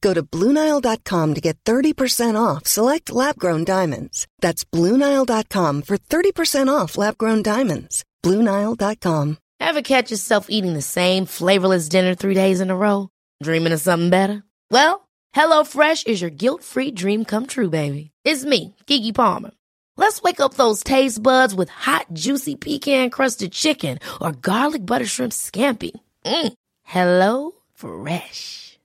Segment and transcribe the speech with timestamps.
[0.00, 4.26] Go to BlueNile.com to get 30% off select lab grown diamonds.
[4.40, 8.04] That's BlueNile.com for 30% off lab grown diamonds.
[8.22, 9.38] BlueNile.com.
[9.60, 13.08] Ever catch yourself eating the same flavorless dinner three days in a row?
[13.42, 14.42] Dreaming of something better?
[14.70, 18.10] Well, HelloFresh is your guilt free dream come true, baby.
[18.24, 19.50] It's me, Gigi Palmer.
[19.96, 25.06] Let's wake up those taste buds with hot, juicy pecan crusted chicken or garlic butter
[25.06, 25.92] shrimp scampi.
[26.24, 26.54] Mm.
[26.84, 28.78] Hello Fresh.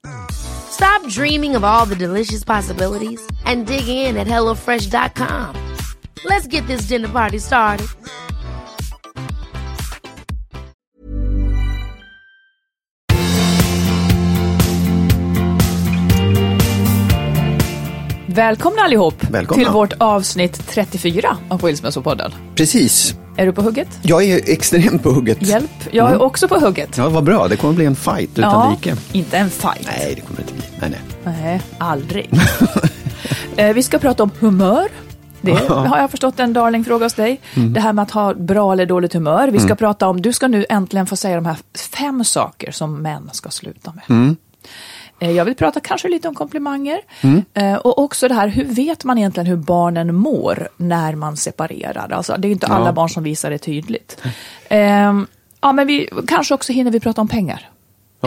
[0.76, 5.56] Stop dreaming of all the delicious possibilities and dig in at HelloFresh.com.
[6.26, 7.88] Let's get this dinner party started.
[18.28, 19.64] Välkomna allihop Välkomna.
[19.64, 22.32] till vårt avsnitt 34 av Skilsmässopodden.
[22.56, 23.16] Precis.
[23.38, 23.88] Är du på hugget?
[24.02, 25.42] Jag är extremt på hugget.
[25.42, 26.98] Hjälp, jag är också på hugget.
[26.98, 27.48] Ja, vad bra.
[27.48, 28.96] Det kommer bli en fight utan Ja, like.
[29.12, 29.88] inte en fight.
[29.98, 30.64] Nej, det kommer inte bli.
[30.82, 31.00] Nej, nej.
[31.24, 32.30] Nej, aldrig.
[33.58, 34.88] Eh, Vi ska prata om humör.
[35.42, 37.42] Det har jag förstått en darlingfråga hos dig.
[37.56, 37.74] Mm.
[37.74, 39.48] Det här med att ha bra eller dåligt humör.
[39.48, 41.58] Vi ska prata om, du ska nu äntligen få säga de här
[41.98, 44.04] fem saker som män ska sluta med.
[44.10, 44.36] Mm.
[45.20, 47.00] Eh, Jag vill prata kanske lite om komplimanger.
[47.22, 47.44] Mm.
[47.54, 52.12] Eh, Och också det här, hur vet man egentligen hur barnen mår när man separerar?
[52.14, 52.92] Alltså, det är inte alla Ja.
[52.92, 54.22] barn som visar det tydligt.
[54.70, 55.28] Ehm,
[55.62, 57.70] Ja, men vi, kanske också hinner vi prata om pengar.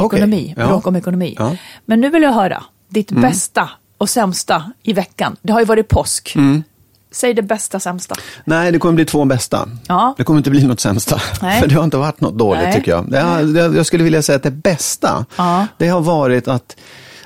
[0.06, 0.66] Ekonomi, ja.
[0.66, 1.34] bråk om ekonomi.
[1.38, 1.56] Ja.
[1.84, 3.22] Men nu vill jag höra ditt Mm.
[3.22, 5.36] bästa och sämsta i veckan.
[5.42, 6.32] Det har ju varit påsk.
[6.36, 6.62] Mm.
[7.10, 8.14] Säg det bästa, sämsta.
[8.44, 9.69] Nej, det kommer bli två bästa.
[9.88, 10.14] Ja.
[10.16, 11.20] Det kommer inte bli något sämsta.
[11.42, 11.60] Nej.
[11.60, 12.75] För det har inte varit något dåligt Nej.
[12.75, 13.10] tycker jag.
[13.10, 15.66] Det, jag skulle vilja säga att det bästa, Ja.
[15.78, 16.76] det har varit att,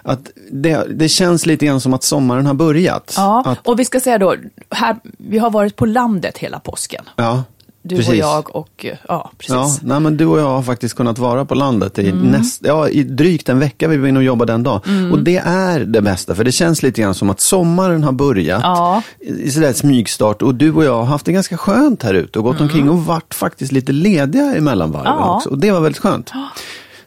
[0.03, 3.15] att det, det känns lite grann som att sommaren har börjat.
[3.17, 4.35] Ja, Att, och vi ska säga då,
[4.71, 7.05] här, vi har varit på landet hela påsken.
[7.17, 7.45] ja,
[7.85, 8.09] Du precis.
[8.11, 9.55] och jag och, eh, ja, precis.
[9.55, 12.27] Ja, nej, men du och jag har faktiskt kunnat vara på landet i, Mm.
[12.31, 13.89] näst, ja, i drygt en vecka.
[13.89, 14.81] Vi var inne och jobbade en dag.
[15.13, 18.61] Och det är det bästa, för det känns lite grann som att sommaren har börjat.
[18.63, 19.03] Ja.
[19.21, 20.43] I sådär smygstart.
[20.43, 22.99] Och du och jag har haft det ganska skönt här ute och gått omkring och
[23.05, 25.19] varit faktiskt lite lediga emellan varven Mm.
[25.25, 25.37] Ja.
[25.37, 25.49] också.
[25.49, 26.31] Och det var väldigt skönt.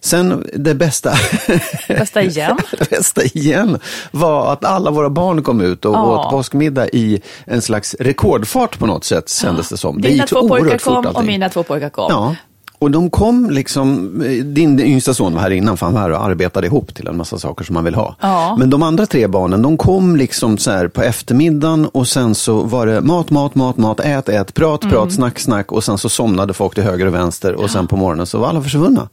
[0.06, 1.12] Sen det bästa,
[1.88, 2.58] Bästa igen.
[2.80, 3.80] det bästa igen
[4.12, 6.04] var att alla våra barn kom ut och Ja.
[6.26, 10.02] åt påskmiddag i en slags rekordfart på något sätt, kändes det som.
[10.02, 12.06] Det Dina gick så två pojkar oerhört fort kom och mina två pojkar kom.
[12.10, 12.36] Ja.
[12.80, 14.12] Och de kom liksom,
[14.46, 17.18] din yngsta son var här innan för han var här och arbetade ihop till en
[17.18, 18.16] massa saker som man vill ha.
[18.22, 18.56] Ja.
[18.60, 22.62] Men de andra tre barnen, de kom liksom så här på eftermiddagen och sen så
[22.62, 24.94] var det mat, mat, mat, mat, ät, ät, prat, Mm.
[24.96, 27.96] prat, snack, snack och sen så somnade folk till höger och vänster och sen på
[27.98, 29.10] morgonen så var alla försvunna.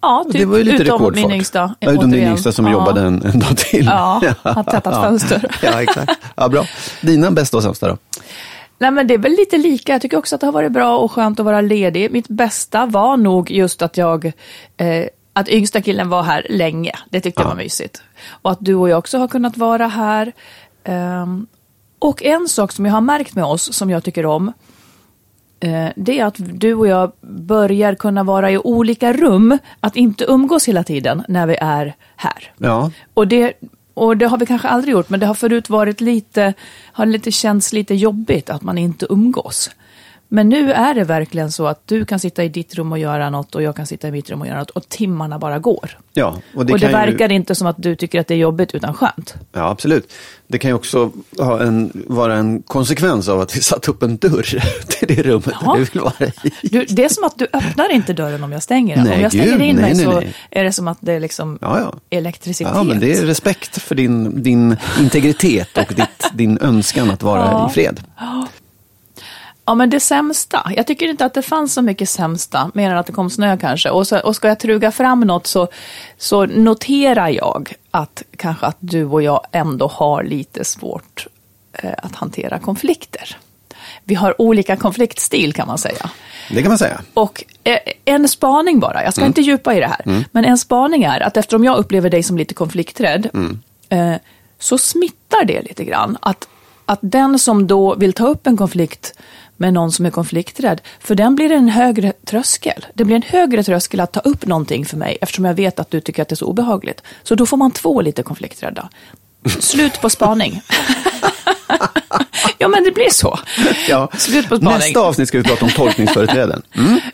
[0.00, 1.24] Ja, typ, det var ju lite utom rekordfart.
[1.24, 1.74] min yngsta.
[1.80, 2.72] Ja, utom din yngsta som ja.
[2.72, 3.86] jobbade en, en dag till.
[3.86, 5.56] Ja, har tätat fönster.
[5.62, 6.12] ja, exakt.
[6.36, 6.64] Ja, bra.
[7.00, 7.96] Dina bästa och sämsta då?
[8.78, 9.92] Nej men det är väl lite lika.
[9.92, 12.12] Jag tycker också att det har varit bra och skönt att vara ledig.
[12.12, 14.24] Mitt bästa var nog just att jag,
[14.76, 16.92] eh, att yngsta killen var här länge.
[17.10, 18.02] Det tyckte jag var mysigt.
[18.28, 20.32] Och att du och jag också har kunnat vara här.
[20.84, 21.46] Ehm,
[21.98, 24.52] och en sak som jag har märkt med oss, som jag tycker om,
[25.96, 29.58] det är att du och jag börjar kunna vara i olika rum.
[29.80, 32.52] Att inte umgås hela tiden när vi är här.
[32.56, 33.52] Ja, Och det,
[33.94, 36.54] och det har vi kanske aldrig gjort, men det har förut varit lite,
[36.92, 39.70] har lite känts lite jobbigt att man inte umgås.
[40.30, 43.30] Men nu är det verkligen så att du kan sitta i ditt rum och göra
[43.30, 45.98] något och jag kan sitta i mitt rum och göra något och timmarna bara går.
[46.12, 46.36] ja.
[46.54, 48.94] Och det, kan ju- verkar inte som att du tycker att det är jobbigt utan
[48.94, 49.34] skönt.
[49.52, 50.12] Ja, absolut.
[50.46, 54.16] Det kan ju också ha en, vara en konsekvens av att vi satt upp en
[54.16, 55.72] dörr till det rummet Ja.
[55.72, 56.68] där du vill vara i.
[56.68, 59.04] Du, det är som att du öppnar inte dörren om jag stänger den.
[59.04, 61.12] Nej, om jag stänger gud, in nej, mig nej, så är det som att det
[61.12, 61.94] är liksom Ja, ja.
[62.10, 62.72] elektricitet.
[62.76, 67.40] Ja, men det är respekt för din, din integritet och ditt, din önskan att vara
[67.40, 67.68] Ja.
[67.70, 68.00] i fred.
[69.68, 70.72] Ja, men det sämsta.
[70.76, 73.56] Jag tycker inte att det fanns så mycket sämsta, mer än att det kom snö
[73.56, 73.90] kanske.
[73.90, 75.68] Och, så, och ska jag truga fram något så,
[76.18, 81.26] så noterar jag att kanske att du och jag ändå har lite svårt
[81.72, 83.36] eh, att hantera konflikter.
[84.04, 86.10] vi har olika konfliktstil kan man säga.
[86.50, 87.00] Det kan man säga.
[87.14, 91.02] Och eh, en spaning bara, jag ska inte djupa i det här, men en spaning
[91.02, 93.30] är att eftersom jag upplever dig som lite konflikträdd,
[93.88, 94.14] eh,
[94.58, 96.18] så smittar det lite grann.
[96.20, 96.48] Att,
[96.86, 99.14] att den som då vill ta upp en konflikt
[99.60, 102.86] med någon som är konflikträdd, för den blir en högre tröskel.
[102.94, 105.90] Det blir en högre tröskel att ta upp någonting för mig, eftersom jag vet att
[105.90, 107.02] du tycker att det är så obehagligt.
[107.22, 108.88] Så då får man två lite konflikträdda.
[109.60, 110.62] Slut på spaning.
[112.58, 113.38] ja, men det blir så.
[113.88, 114.10] Ja.
[114.16, 114.78] Slut på spaning.
[114.78, 116.62] Nästa avsnitt ska vi prata om tolkningsföreträden.
[116.74, 117.00] Mm.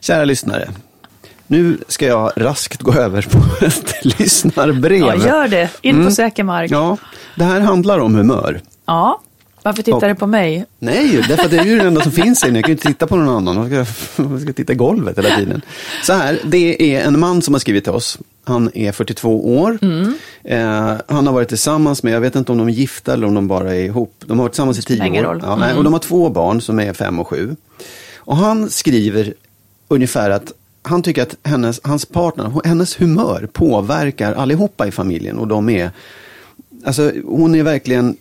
[0.00, 0.70] Kära lyssnare.
[1.46, 5.00] Nu ska jag raskt gå över på ett lyssnarbrev.
[5.00, 5.70] Ja, gör det.
[5.80, 6.70] In på säker mark.
[6.70, 6.76] Ja.
[6.76, 6.96] Ja,
[7.34, 8.60] det här handlar om humör.
[9.64, 10.64] Varför tittar du på mig?
[10.78, 12.58] Nej, därför att det är ju det enda som finns inne.
[12.58, 13.72] Jag kan ju inte titta på någon annan.
[13.72, 15.62] Jag ska, jag ska titta i golvet hela tiden.
[16.02, 18.18] Så här, det är en man som har skrivit till oss.
[18.44, 19.78] Han är 42 år.
[19.82, 20.14] Mm.
[20.44, 23.34] Eh, han har varit tillsammans med, jag vet inte om de är gifta eller om
[23.34, 24.14] de bara är ihop.
[24.26, 25.40] De har varit tillsammans i tio år.
[25.42, 25.76] Ja, Mm.
[25.78, 27.56] och de har två barn som är fem och sju.
[28.16, 29.34] Och han skriver
[29.88, 30.52] ungefär att
[30.82, 35.38] han tycker att hennes, hans partner, hennes humör påverkar allihopa i familjen.
[35.38, 35.90] Och de är,
[36.84, 38.16] alltså hon är verkligen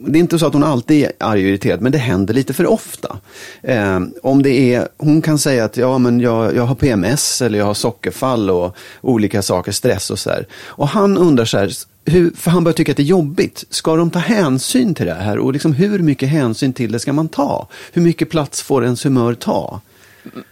[0.00, 2.52] det är inte så att hon alltid är arg och irriterad, men det händer lite
[2.52, 3.18] för ofta.
[3.62, 7.58] Eh, om det är, hon kan säga att ja, men jag, jag har PMS eller
[7.58, 10.46] jag har sockerfall och olika saker, stress och så här.
[10.64, 11.72] Och han undrar så här,
[12.04, 13.64] hur, för han börjar tycka att det är jobbigt.
[13.70, 15.38] Ska de ta hänsyn till det här?
[15.38, 17.68] Och liksom, hur mycket hänsyn till det ska man ta?
[17.92, 19.80] Hur mycket plats får ens humör ta?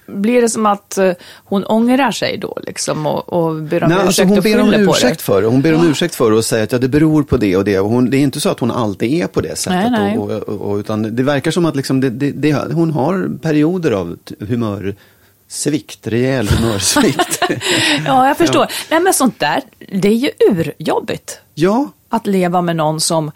[0.06, 1.12] Blir det som att eh,
[1.44, 4.60] hon ångrar sig då liksom och, och ber om Nej, ursäkt alltså hon och ber
[4.60, 5.48] om ursäkt för det.
[5.48, 7.64] Hon ber om ursäkt för det och säger att ja, det beror på det och
[7.64, 7.78] det.
[7.78, 9.90] Och hon, det är inte så att hon alltid är på det sättet.
[9.92, 10.18] Nej.
[10.18, 13.90] Och, och, och, utan det verkar som att liksom det, det, det, hon har perioder
[13.90, 17.42] av t- humörsvikt, rejäl humörsvikt.
[18.06, 18.66] Ja, jag förstår.
[18.90, 19.62] Nej, men sånt där,
[19.92, 21.38] det är ju urjobbigt.
[21.54, 23.30] ja, Att leva med någon som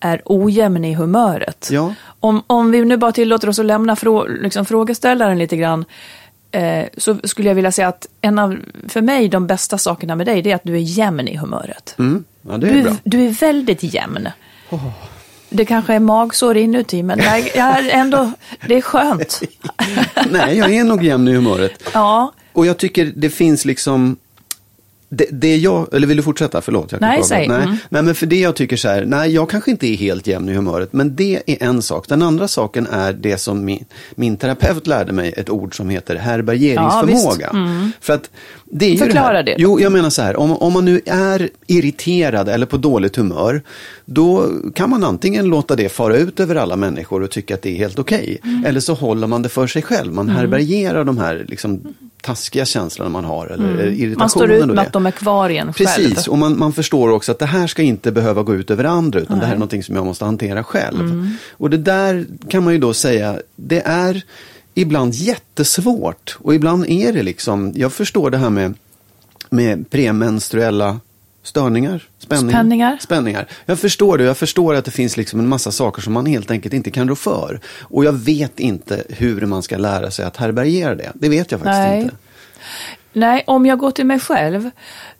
[0.00, 1.68] är ojämn i humöret.
[1.72, 1.94] Ja.
[2.20, 5.84] Om, om vi nu bara tillåter oss att lämna frå, liksom frågeställaren lite grann,
[6.50, 8.56] eh, så skulle jag vilja säga att en av,
[8.88, 11.94] för mig, de bästa sakerna med dig, det är att du är jämn i humöret.
[11.98, 12.96] mm, ja det är Du, bra.
[13.04, 14.28] du är väldigt jämn.
[15.50, 18.32] Det kanske är magsår inuti, men jag, jag ändå,
[18.66, 19.40] det är skönt.
[20.30, 21.90] Nej, jag är nog jämn i humöret.
[21.94, 24.16] Ja, Och jag tycker det finns liksom
[25.08, 26.60] det, det jag, eller vill du fortsätta?
[26.60, 26.92] Förlåt.
[26.92, 27.48] Jag Nej, säg.
[27.48, 27.62] Nej.
[27.62, 27.76] Mm.
[27.88, 30.48] nej, men för det jag tycker så här, nej, jag kanske inte är helt jämn
[30.48, 32.08] i humöret, men det är en sak.
[32.08, 33.84] Den andra saken är det som min,
[34.14, 37.52] min terapeut lärde mig, ett ord som heter härbärgeringsförmåga.
[38.00, 38.30] För att
[38.64, 39.56] det är ju Förklara det, det.
[39.58, 43.62] Jo, jag menar så här, om, om man nu är irriterad eller på dåligt humör,
[44.04, 47.70] då kan man antingen låta det fara ut över alla människor och tycka att det
[47.70, 48.38] är helt okej.
[48.44, 48.64] Mm.
[48.64, 50.12] Eller så håller man det för sig själv.
[50.12, 53.46] Man härbärgerar de här liksom, taskiga känslorna man har.
[53.46, 54.04] Eller irritationen.
[54.04, 54.18] Mm.
[54.18, 55.86] man står ut med att de är kvar i en själv.
[55.86, 58.84] Precis, och man, man förstår också att det här ska inte behöva gå ut över
[58.84, 61.00] andra, utan det här är någonting som jag måste hantera själv.
[61.00, 61.30] Mm.
[61.50, 64.22] Och det där kan man ju då säga, det är
[64.74, 66.38] ibland jättesvårt.
[66.42, 68.74] Och ibland är det liksom, jag förstår det här med,
[69.50, 71.00] med premenstruella
[71.48, 72.50] störningar, spänningar.
[72.52, 72.98] Spänningar.
[73.00, 73.48] spänningar.
[73.66, 76.50] Jag förstår det, jag förstår att det finns liksom en massa saker som man helt
[76.50, 77.60] enkelt inte kan rå för.
[77.80, 81.12] Och jag vet inte hur man ska lära sig att härbärgera det.
[81.14, 82.02] Det vet jag faktiskt Nej.
[82.02, 82.16] inte.
[83.12, 84.70] Nej, om jag går till mig själv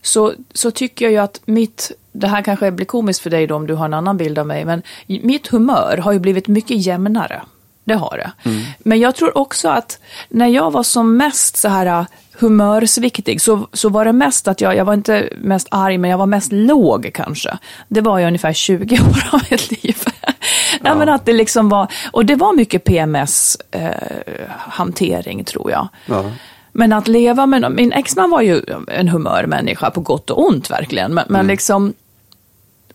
[0.03, 3.55] så, så tycker jag ju att mitt, det här kanske blir komiskt för dig då
[3.55, 6.87] om du har en annan bild av mig, men mitt humör har ju blivit mycket
[6.87, 7.43] jämnare.
[7.89, 8.33] Det har det.
[8.79, 12.07] Men jag tror också att när jag var som mest så här uh,
[12.39, 16.19] humörsviktig så, så var det mest att jag, jag var inte mest arg, men jag
[16.19, 17.59] var mest låg kanske.
[17.89, 19.97] Det var jag ungefär 20 år av mitt liv.
[20.81, 25.89] Nej, men att det liksom var, och det var mycket PMS-hantering tror jag.
[26.07, 26.25] Ja.
[26.73, 31.15] Men att leva med min exman var ju en humörmänniska på gott och ont verkligen.
[31.15, 31.95] Men, men liksom,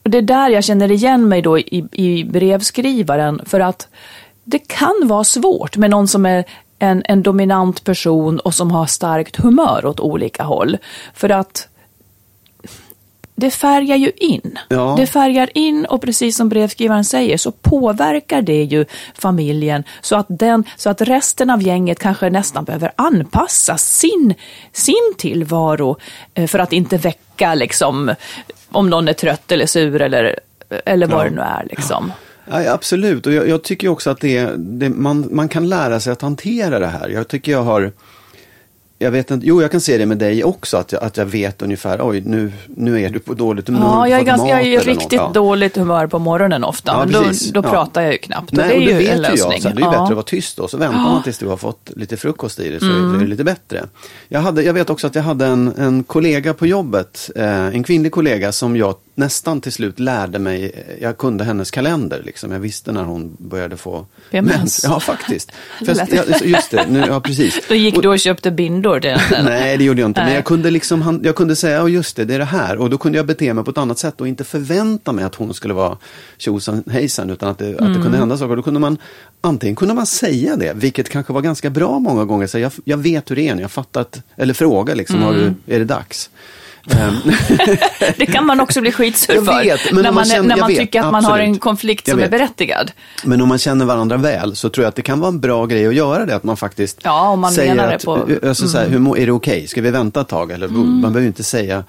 [0.03, 3.41] och det är där jag känner igen mig då i, i brevskrivaren.
[3.45, 3.88] För att
[4.43, 6.43] det kan vara svårt med någon som är
[6.79, 10.77] en, en dominant person och som har starkt humör åt olika håll.
[11.13, 11.67] För att
[13.35, 14.59] det färgar ju in.
[14.69, 14.95] Ja.
[14.97, 18.85] Det färgar in och precis som brevskrivaren säger så påverkar det ju
[19.15, 24.33] familjen så att, den, så att resten av gänget kanske nästan behöver anpassa sin,
[24.71, 25.97] sin tillvaro
[26.33, 28.15] eh, för att inte väcka liksom,
[28.71, 30.39] om någon är trött eller sur eller,
[30.85, 31.23] eller vad Ja.
[31.29, 31.65] det nu är.
[31.69, 32.12] Liksom.
[32.15, 36.13] Ja, absolut, och jag, jag tycker också att det, det, man, man kan lära sig
[36.13, 37.09] att hantera det här.
[37.09, 37.91] Jag tycker jag har,
[39.00, 41.25] jag vet inte, jo jag kan se det med dig också, att jag, att jag
[41.25, 43.81] vet ungefär, oj nu, nu är du på dåligt humör.
[43.81, 45.12] Ja, jag är, ganska, jag är riktigt något.
[45.12, 45.31] Ja.
[45.33, 46.91] dåligt humör på morgonen ofta.
[46.91, 47.21] Ja, men då,
[47.53, 47.71] då Ja.
[47.71, 48.51] pratar jag ju knappt.
[48.51, 49.51] Nej, det är och det ju vet en lösning.
[49.51, 49.88] jag, så här, det är Ja.
[49.88, 50.00] Mm.
[50.01, 52.69] bättre att vara tyst då, så väntar man tills du har fått lite frukost i
[52.69, 53.85] dig så är det lite bättre.
[54.27, 57.83] Jag, hade, jag vet också att jag hade en, en kollega på jobbet, eh, en
[57.83, 62.22] kvinnlig kollega som jag nästan till slut lärde mig, jag kunde hennes kalender.
[62.25, 62.51] Liksom.
[62.51, 64.84] Jag visste när hon började få PMS.
[64.84, 65.51] Ja, faktiskt.
[65.82, 67.60] Lät- ja, just det, nu, ja precis.
[67.70, 69.17] Då gick Och- du och köpte bindor till.
[69.43, 70.20] Nej, det gjorde jag inte.
[70.22, 70.36] Men Nej.
[70.36, 72.77] jag kunde, liksom, jag kunde säga, ja just det, det är det här.
[72.77, 75.36] Och då kunde jag bete mig på ett annat sätt och inte förvänta mig att
[75.36, 75.98] hon skulle vara
[76.38, 78.01] tjosan hejsan, utan att det, att det Mm.
[78.03, 78.55] kunde hända saker.
[78.55, 78.98] Då kunde man,
[79.41, 82.48] antingen kunde man säga det, vilket kanske var ganska bra många gånger.
[82.48, 85.34] Så jag, jag vet hur det är nu, jag fattar att, eller fråga liksom, har
[85.34, 85.55] Mm.
[85.65, 86.29] du, är det dags?
[86.91, 87.13] Ehm,
[88.17, 89.63] Det kan man också bli skitsur för.
[89.63, 91.61] vet, men när man, man känner- när man vet, tycker att man har en absolut.
[91.61, 92.91] konflikt som är berättigad.
[93.23, 95.65] Men om man känner varandra väl så tror jag att det kan vara en bra
[95.65, 96.35] grej att göra det.
[96.35, 98.39] Att man faktiskt Ja, om man säger menar det att, på- Mm.
[98.47, 99.67] alltså, så här, hur, må- är det okej?
[99.67, 100.51] Ska vi vänta ett tag?
[100.51, 101.83] Eller, Man behöver inte säga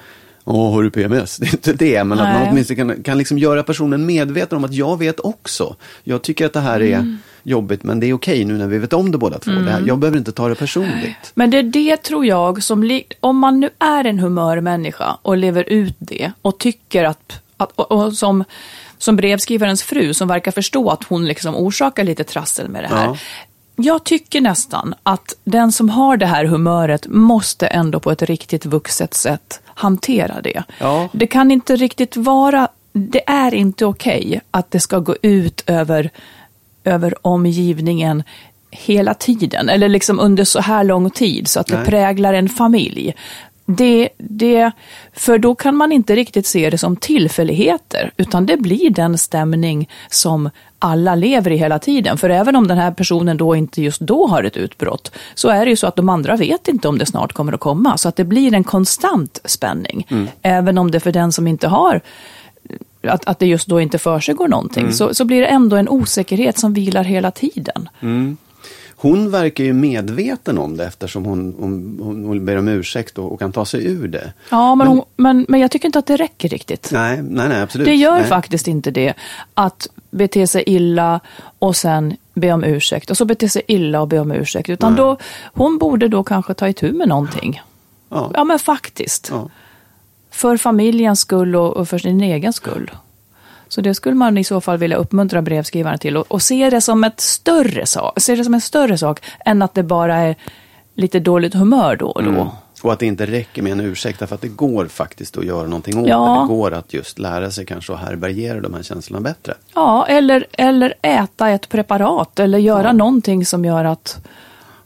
[0.47, 1.37] Åh, har du PMS?
[1.41, 2.39] Det är inte det, men att Nej.
[2.41, 5.77] man åtminstone kan, kan liksom göra personen medveten om att jag vet också.
[6.03, 7.19] Jag tycker att det här är Mm.
[7.45, 9.51] Jobbigt, men det är okej nu när vi vet om det båda två.
[9.51, 11.33] Det här, jag behöver inte ta det personligt.
[11.35, 15.65] Men det är det tror jag som, om man nu är en humörmänniska och lever
[15.69, 18.45] ut det och tycker att, att och, och som,
[18.99, 23.07] som brevskrivarens fru som verkar förstå att hon liksom orsakar lite trassel med det här.
[23.07, 23.17] Ja.
[23.77, 28.67] Jag tycker nästan att den som har det här humöret måste ändå på ett riktigt
[28.67, 30.63] vuxet sätt hantera det.
[30.79, 31.09] Ja.
[31.13, 36.11] Det kan inte riktigt vara, det är inte okej att det ska gå ut över,
[36.85, 38.23] över omgivningen
[38.71, 41.87] hela tiden, eller liksom under så här lång tid så att det Nej.
[41.87, 43.15] präglar en familj.
[43.67, 44.71] Det, det,
[45.13, 49.89] för då kan man inte riktigt se det som tillfälligheter, utan det blir den stämning
[50.11, 52.19] som alla lever i hela tiden.
[52.19, 55.65] För även om den här personen då inte just då har ett utbrott, så är
[55.65, 57.97] det ju så att de andra vet inte om det snart kommer att komma.
[57.97, 60.07] Så att det blir en konstant spänning.
[60.43, 62.01] Även om det för den som inte har
[63.09, 66.59] att, att det just då inte försiggår någonting, så, så blir det ändå en osäkerhet
[66.59, 67.89] som vilar hela tiden.
[68.97, 73.39] Hon verkar ju medveten om det eftersom hon, hon, hon, ber om ursäkt och, och
[73.39, 74.33] kan ta sig ur det.
[74.51, 76.89] Ja, men, hon, men, men jag tycker inte att det räcker riktigt.
[76.93, 77.87] Nej, nej, nej absolut.
[77.87, 78.25] Det gör nej.
[78.25, 79.15] faktiskt inte det.
[79.55, 81.21] Att bete sig illa
[81.59, 83.11] och sen be om ursäkt.
[83.11, 84.69] Och så bete sig illa och be om ursäkt.
[84.69, 84.99] Utan Nej.
[84.99, 87.63] då, hon borde då kanske ta itu med någonting.
[88.09, 88.31] Ja.
[88.35, 89.29] Ja, men faktiskt.
[89.33, 89.49] Ja.
[90.35, 92.91] För familjens skull och, och för sin egen skull.
[93.69, 96.17] Så det skulle man i så fall vilja uppmuntra brevskrivaren till.
[96.17, 98.21] Och, och se det som ett större sak.
[98.21, 100.37] Se det som en större sak än att det bara är
[100.95, 102.31] lite dåligt humör då och då.
[102.31, 102.47] Mm.
[102.83, 105.67] Och att det inte räcker med en ursäkt, för att det går faktiskt att göra
[105.67, 106.41] någonting åt Ja.
[106.43, 106.55] det.
[106.55, 109.55] Går att just lära sig kanske att härbärgera de här känslorna bättre.
[109.75, 114.25] Ja, eller, eller äta ett preparat eller göra någonting som gör att,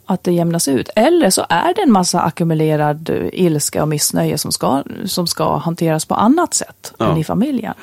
[0.09, 0.89] att det jämnas ut.
[0.95, 6.05] Eller så är det en massa ackumulerad ilska och missnöje som ska, som ska hanteras
[6.05, 7.11] på annat sätt Ja.
[7.11, 7.73] än i familjen.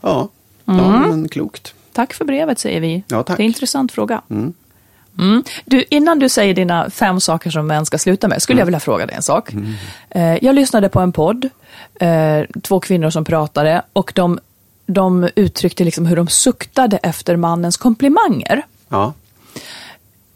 [0.00, 0.28] Ja,
[0.64, 1.74] ja men klokt.
[1.92, 3.02] Tack för brevet säger vi.
[3.08, 3.36] Ja, tack.
[3.36, 4.22] Det är en intressant fråga.
[4.30, 4.54] Mm.
[5.64, 8.80] Du, innan du säger dina fem saker som män ska sluta med, skulle jag vilja
[8.80, 9.52] fråga dig en sak.
[10.10, 11.48] Eh, jag lyssnade på en podd,
[12.00, 14.38] eh, två kvinnor som pratade och de,
[14.86, 18.62] de uttryckte liksom hur de suktade efter mannens komplimanger.
[18.88, 19.12] Ja.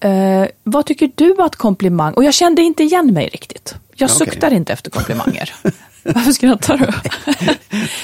[0.02, 2.14] Eh, vad tycker du att komplimang...
[2.14, 3.74] Och jag kände inte igen mig riktigt.
[3.94, 4.26] Jag Ja, okej.
[4.26, 5.54] suktar inte efter komplimanger.
[6.02, 6.92] Varför skrattar du?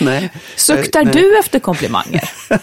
[0.05, 0.31] Nej.
[0.57, 1.15] Suktar Eh, nej.
[1.15, 2.31] du efter komplimanger?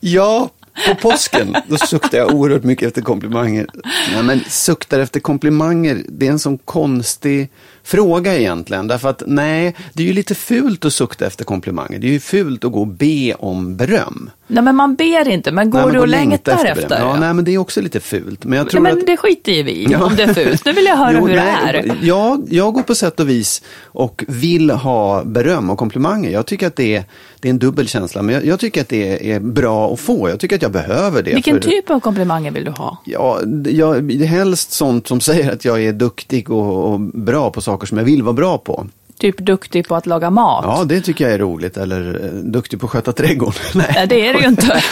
[0.00, 0.50] Ja,
[0.88, 3.66] på påsken, då suktar jag oerhört mycket efter komplimanger.
[4.12, 7.50] Nej, men suktar efter komplimanger, det är en sån konstig
[7.90, 8.86] fråga egentligen.
[8.88, 11.98] Därför att nej, det är ju lite fult att sukta efter komplimanger.
[11.98, 14.30] Det är ju fult att gå och be om beröm.
[14.46, 16.78] Nej, men man ber inte, men går Nej, men du och längta längtar beröm.
[16.78, 16.98] efter?
[16.98, 18.44] Ja, nej, men det är också lite fult.
[18.44, 19.06] Men jag tror Nej, men att...
[19.06, 20.64] det skiter ju vi i, om det är fult.
[20.64, 21.96] Nu vill jag höra Jo, hur nej, det är.
[22.02, 26.30] Ja, jag går på sätt och vis och vill ha beröm och komplimanger.
[26.30, 27.04] Jag tycker att det är,
[27.40, 30.28] det är en dubbel känsla, men jag, jag tycker att det är bra att få.
[30.28, 31.34] Jag tycker att jag behöver det.
[31.34, 32.98] Vilken för- typ av komplimanger vill du ha?
[33.04, 37.79] Ja, jag, helst sånt som säger att jag är duktig och, och bra på saker
[37.86, 38.86] som jag vill vara bra på.
[39.18, 40.64] Typ duktig på att laga mat?
[40.66, 41.76] Ja, det tycker jag är roligt.
[41.76, 43.54] Eller eh, duktig på att sköta trädgården.
[43.74, 44.66] Nej, Nej, det är det ju inte.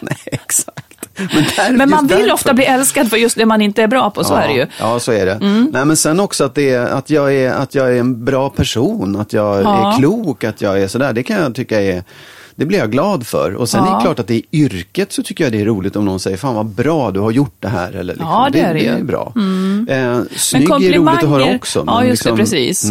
[0.00, 0.86] nej exakt.
[1.16, 3.86] Men, där, Men man vill därför- ofta bli älskad för just det man inte är
[3.86, 4.60] bra på, så ja, är det ju.
[4.60, 4.72] Mm.
[4.80, 5.38] Ja, så är det.
[5.72, 8.50] Nej, men sen också att, det är, att, jag är, att jag är en bra
[8.50, 9.92] person, att jag Ja.
[9.92, 11.12] är klok, att jag är sådär.
[11.12, 12.04] Det kan jag tycka är,
[12.60, 13.54] det blir jag glad för.
[13.54, 13.94] Och sen är Ja.
[13.96, 16.36] det klart att det i yrket så tycker jag det är roligt om någon säger,
[16.36, 17.92] fan vad bra du har gjort det här.
[17.92, 18.28] Eller liksom.
[18.30, 18.90] Ja, det är det det ju.
[18.90, 19.32] är bra.
[19.88, 21.84] Eh, snygg Men är roligt att höra också.
[21.86, 22.90] Ja, men just liksom- det, precis.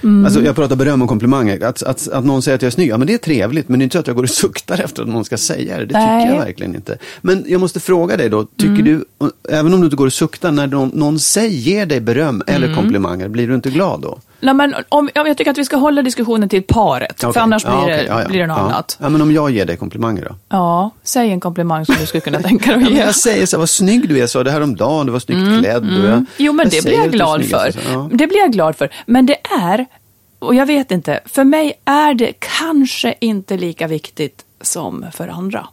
[0.00, 0.24] Ja.
[0.24, 1.64] Alltså, jag pratar beröm och komplimanger.
[1.64, 3.68] Att, att, att någon säger att jag är snygg, ja men det är trevligt.
[3.68, 5.78] Men det är inte så att jag går och suktar efter att någon ska säga
[5.78, 5.84] det.
[5.86, 6.22] Det Nej.
[6.22, 6.98] tycker jag verkligen inte.
[7.20, 9.04] Men jag måste fråga dig då, tycker du,
[9.50, 12.74] även om du inte går och suktar, när någon, någon säger, ger dig beröm eller
[12.74, 14.18] komplimanger, blir du inte glad då?
[14.40, 17.42] Nej, men om, ja, jag tycker att vi ska hålla diskussionen till paret, för Okej.
[17.42, 18.06] annars blir, Ja, det, okej.
[18.08, 18.28] Ja, ja.
[18.28, 18.96] blir det något annat.
[19.00, 20.36] Ja, men om jag ger dig komplimanger då?
[20.48, 22.98] Ja, säg en komplimang som du skulle kunna tänka dig att ge.
[22.98, 25.18] jag säger så här, vad snygg du är, så det här om dagen, du var
[25.20, 25.82] snyggt klädd.
[25.82, 27.72] Och jag, Mm, Jo, men det blir jag glad för.
[28.16, 28.90] Det blir jag glad för.
[29.06, 29.86] Men det är
[30.44, 35.68] Och jag vet inte, för mig är det kanske inte lika viktigt som för andra.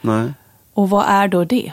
[0.00, 0.32] Nej.
[0.74, 1.72] Och vad är då det?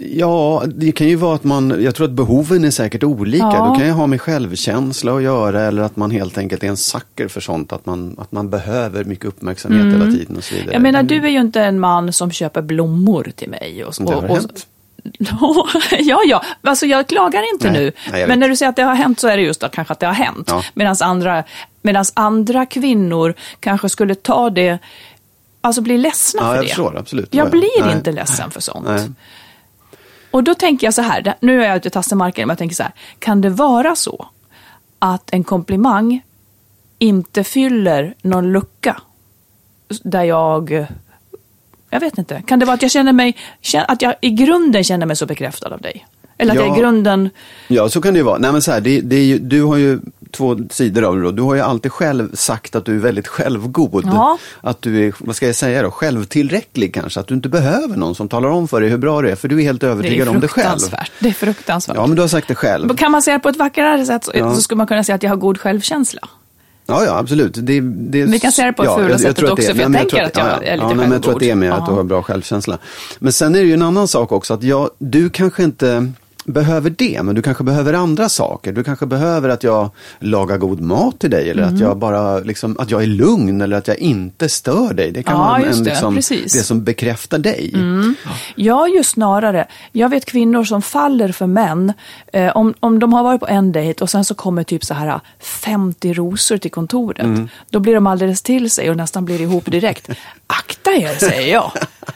[0.00, 3.44] Ja, det kan ju vara att man, jag tror att behoven är säkert olika.
[3.44, 3.70] Ja.
[3.72, 6.76] Det kan ju ha med självkänsla att göra eller att man helt enkelt är en
[6.76, 7.72] sucker för sånt.
[7.72, 10.74] Att man, att man behöver mycket uppmärksamhet hela tiden och så vidare.
[10.74, 10.84] Mm.
[10.84, 13.84] Jag menar, du är ju inte en man som köper blommor till mig.
[13.84, 14.50] Och, Det har och, och,
[15.98, 17.92] ja, ja, alltså jag klagar inte Nej, nu.
[18.12, 19.92] nej, men när du säger att det har hänt så är det just att kanske
[19.92, 20.48] att det har hänt.
[20.50, 20.62] Ja.
[20.74, 21.44] Medan andra,
[21.82, 24.78] medans andra kvinnor kanske skulle ta det,
[25.60, 26.68] alltså bli ledsna Ja, för jag det.
[26.68, 27.34] förstår, absolut.
[27.34, 27.92] Jag Ja, blir nej.
[27.96, 28.88] inte ledsen för sånt.
[30.30, 32.76] Och då tänker jag så här, nu är jag ute i tassemarken, men jag tänker
[32.76, 34.26] så här, kan det vara så
[34.98, 36.22] att en komplimang
[36.98, 39.00] inte fyller någon lucka
[40.02, 40.86] där jag,
[41.92, 43.36] jag vet inte, kan det vara att jag känner mig,
[43.88, 46.06] att jag i grunden känner mig så bekräftad av dig?
[46.38, 46.76] Eller att jag Ja.
[46.76, 47.30] i grunden,
[47.68, 48.38] Ja, så kan det ju vara.
[48.38, 51.22] Nej, men så här, det, det är ju, du har ju två sidor av det
[51.22, 51.30] då.
[51.30, 54.04] Du har ju alltid själv sagt att du är väldigt självgod.
[54.06, 54.38] Ja.
[54.60, 57.20] Att du är, vad ska jag säga då, självtillräcklig kanske.
[57.20, 59.34] Att du inte behöver någon som talar om för dig hur bra du är.
[59.36, 60.78] För du är helt det övertygad är om dig själv.
[61.18, 61.96] Det är fruktansvärt.
[61.96, 62.96] Ja, men du har sagt det själv.
[62.96, 64.54] Kan man säga det på ett vackrare sätt så, Ja.
[64.54, 66.28] så skulle man kunna säga att jag har god självkänsla.
[66.92, 67.54] Ja, ja, absolut.
[67.54, 69.74] Det, det, Vi kan säga det på det fula jag- jag sättet att också, det-
[69.74, 71.50] för jag tänker tror att jag ja, är lite ja, men Jag tror att det
[71.50, 71.82] är med självgod.
[71.82, 71.96] att du Ja.
[71.96, 72.78] har bra självkänsla.
[73.18, 76.12] Men sen är det ju en annan sak också, att jag, du kanske inte
[76.44, 78.72] behöver det, men du kanske behöver andra saker.
[78.72, 81.74] Du kanske behöver att jag lagar god mat till dig eller Mm.
[81.74, 85.10] att jag bara liksom, att jag är lugn eller att jag inte stör dig.
[85.12, 87.74] Det kan Ja, vara en, just det, liksom, det som bekräftar dig.
[88.54, 91.92] Jag ju snarare, jag vet kvinnor som faller för män.
[92.32, 94.94] Eh, om, om de har varit på en dejt och sen så kommer typ så
[94.94, 97.24] här 50 rosor till kontoret.
[97.26, 97.48] Mm.
[97.70, 100.08] Då blir de alldeles till sig och nästan blir ihop direkt.
[100.46, 101.72] Akta er, säger jag.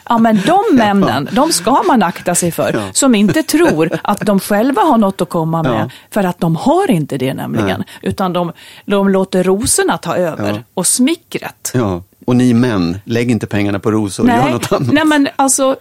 [0.08, 2.82] Ja, men de männen, de ska man akta sig för.
[2.92, 5.80] Som inte tror att de själva har något att komma med.
[5.80, 5.90] Ja.
[6.10, 7.84] För att de har inte det nämligen.
[8.02, 8.52] Utan de,
[8.84, 10.48] de låter rosorna ta över.
[10.48, 10.58] Ja.
[10.74, 11.70] Och smickret.
[11.74, 12.02] Ja.
[12.24, 14.92] Och ni män, lägg inte pengarna på rosor, gör något annat.
[14.92, 15.76] Nej, men alltså,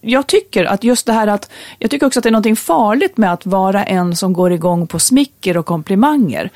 [0.00, 3.16] jag tycker att just det här att, jag tycker också att det är något farligt
[3.16, 6.50] med att vara en som går igång på smicker och komplimanger.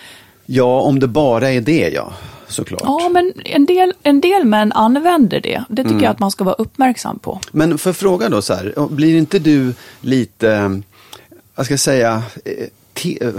[0.47, 2.13] Ja, om det bara är det, ja.
[2.49, 2.83] Såklart.
[2.85, 5.65] Ja, men en del, en del män använder det.
[5.69, 6.05] Det tycker Mm.
[6.05, 7.41] jag att man ska vara uppmärksam på.
[7.53, 10.83] Men för fråga då så här, blir inte du lite,
[11.57, 13.33] vad ska jag säga, eh, te, eh,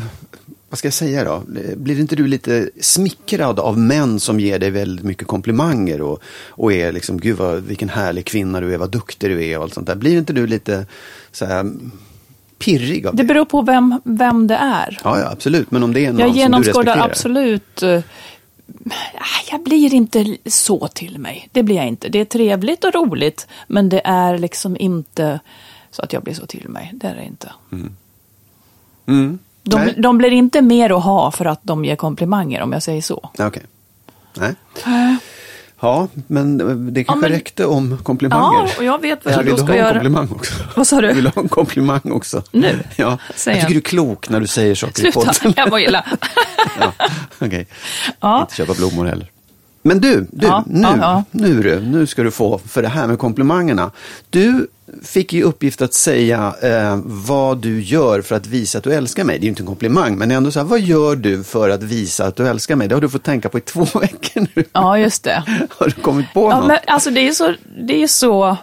[0.69, 1.43] vad ska jag säga då?
[1.75, 6.73] Blir inte du lite smickrad av män som ger dig väldigt mycket komplimanger och, och
[6.73, 9.73] är liksom, gud vad, vilken härlig kvinna du är, vad duktig du är och allt
[9.73, 9.95] sånt där.
[9.95, 10.85] Blir inte du lite
[11.31, 11.71] så här
[12.59, 13.27] pirrig av Det det?
[13.27, 14.99] beror på vem, vem det är.
[15.03, 15.71] Ja, ja, absolut.
[15.71, 17.09] Men om det är någon Jag som du genomskådar respekterar.
[17.09, 17.83] absolut...
[17.83, 18.01] eh,
[19.51, 21.49] Jag blir inte så till mig.
[21.51, 22.09] Det blir jag inte.
[22.09, 25.39] Det är trevligt och roligt, men det är liksom inte
[25.91, 26.91] så att jag blir så till mig.
[26.93, 27.51] Det är det inte.
[27.71, 27.91] Mm.
[29.63, 29.93] De, Nej.
[29.97, 33.29] de blir inte mer att ha för att de ger komplimanger, om jag säger så.
[33.39, 33.63] Okej.
[34.33, 34.55] Nej.
[35.79, 36.57] Ja, men
[36.93, 38.59] det kanske men- räckte om komplimanger.
[38.67, 39.93] Ja, och jag vet vad Eller jag vill då du ska ha en göra.
[39.93, 40.53] komplimang också?
[40.75, 41.13] Vad sa du?
[41.13, 42.43] Vill du ha en komplimang också?
[42.51, 42.79] Nu?
[42.95, 43.17] Ja.
[43.35, 45.53] Säg jag tycker du är klok när du säger saker i Sluta, podden.
[45.57, 46.05] jag var illa.
[46.79, 46.93] ja.
[47.39, 47.67] Okej,
[48.19, 48.41] Ja.
[48.41, 49.31] inte köpa blommor heller.
[49.87, 51.23] Men du, du Ja, nu, ja, ja.
[51.31, 53.91] Nu, du, nu ska du få för det här med komplimangerna.
[54.29, 54.67] Du
[55.03, 59.23] fick i uppgift att säga eh, vad du gör för att visa att du älskar
[59.23, 59.37] mig.
[59.39, 61.83] Det är ju inte en komplimang, men ändå så här, vad gör du för att
[61.83, 62.87] visa att du älskar mig?
[62.87, 64.63] Det har du fått tänka på i två veckor nu.
[64.73, 65.43] Ja, just det.
[65.77, 66.67] Har du kommit på Ja, något?
[66.67, 67.53] men alltså det är ju så...
[67.87, 68.57] Det är så...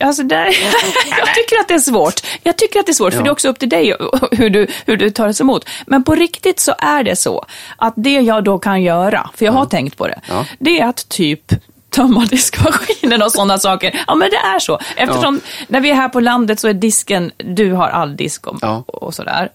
[0.00, 0.44] Alltså där,
[1.18, 2.20] jag tycker att det är svårt.
[2.42, 3.24] Jag tycker att det är svårt, för Ja.
[3.24, 3.94] det är också upp till dig
[4.32, 5.68] hur du, hur du tar det emot.
[5.86, 7.44] Men på riktigt så är det så
[7.76, 10.46] att det jag då kan göra, för jag har tänkt på det, Ja.
[10.58, 11.52] det är att typ
[11.90, 14.04] tömma diskmaskinen och sådana saker.
[14.06, 14.78] Ja, men det är så.
[14.96, 18.94] Eftersom när vi är här på landet så är disken, du har all disk och,
[19.02, 19.48] och sådär.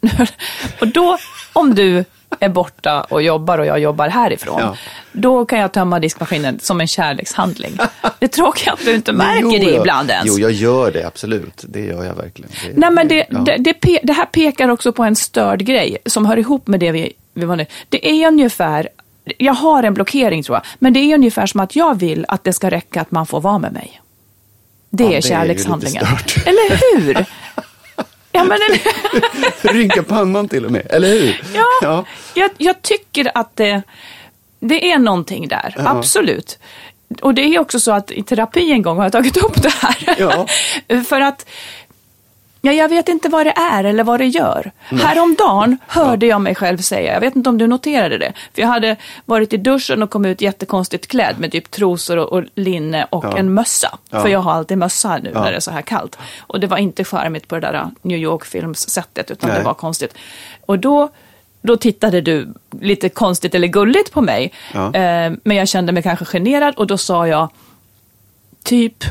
[0.80, 1.18] och då,
[1.52, 2.04] om du
[2.40, 4.76] är borta och jobbar och jag jobbar härifrån, Ja.
[5.12, 7.78] då kan jag tömma diskmaskinen som en kärlekshandling.
[8.18, 10.26] Det är tråkigt att du inte märker Jo, det ibland ens.
[10.28, 11.64] Jo, jag gör det absolut.
[11.68, 12.50] Det gör jag verkligen.
[12.66, 13.38] Det, Nej, men det, ja.
[13.38, 16.80] det, det, pe- det här pekar också på en störd grej som hör ihop med
[16.80, 17.66] det vi, vi var nu.
[17.88, 18.88] Det är ungefär,
[19.38, 22.44] jag har en blockering tror jag, men det är ungefär som att jag vill att
[22.44, 24.00] det ska räcka att man får vara med mig.
[24.90, 26.06] Det Ja, är det är kärlekshandlingen.
[26.06, 26.46] stört.
[26.46, 27.24] Eller hur?
[28.36, 28.58] Ja, men
[29.62, 31.40] eller, Rynka pannan till och med, eller hur?
[31.82, 33.82] ja, Jag, jag tycker att det,
[34.60, 36.58] det är någonting där, absolut.
[37.22, 39.72] Och det är också så att i terapi en gång har jag tagit upp det
[39.80, 39.96] här.
[40.18, 40.46] Ja.
[41.04, 41.46] För att
[42.66, 44.70] Ja, jag vet inte vad det är eller vad det gör.
[44.78, 48.68] Häromdagen hörde jag mig själv säga, jag vet inte om du noterade det, för jag
[48.68, 53.06] hade varit i duschen och kom ut jättekonstigt klädd med typ trosor och, och linne
[53.10, 53.38] och Ja.
[53.38, 53.98] en mössa.
[54.10, 54.20] Ja.
[54.22, 55.42] För jag har alltid mössa nu Ja.
[55.42, 56.18] när det är så här kallt.
[56.40, 59.58] Och det var inte charmigt på det där New York-filmssättet, utan Nej.
[59.58, 60.14] det var konstigt.
[60.66, 61.08] Och då,
[61.62, 66.24] då tittade du lite konstigt eller gulligt på mig, eh, men jag kände mig kanske
[66.24, 67.48] generad och då sa jag,
[68.64, 69.04] typ,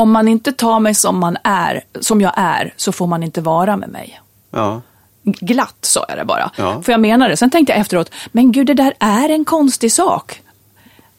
[0.00, 3.40] om man inte tar mig som man är, som jag är, så får man inte
[3.40, 4.20] vara med mig.
[4.50, 4.80] Ja.
[5.22, 6.50] Glatt sa jag det bara.
[6.56, 6.82] Ja.
[6.82, 7.36] För jag menar det.
[7.36, 10.42] Sen tänkte jag efteråt, men gud det där är en konstig sak.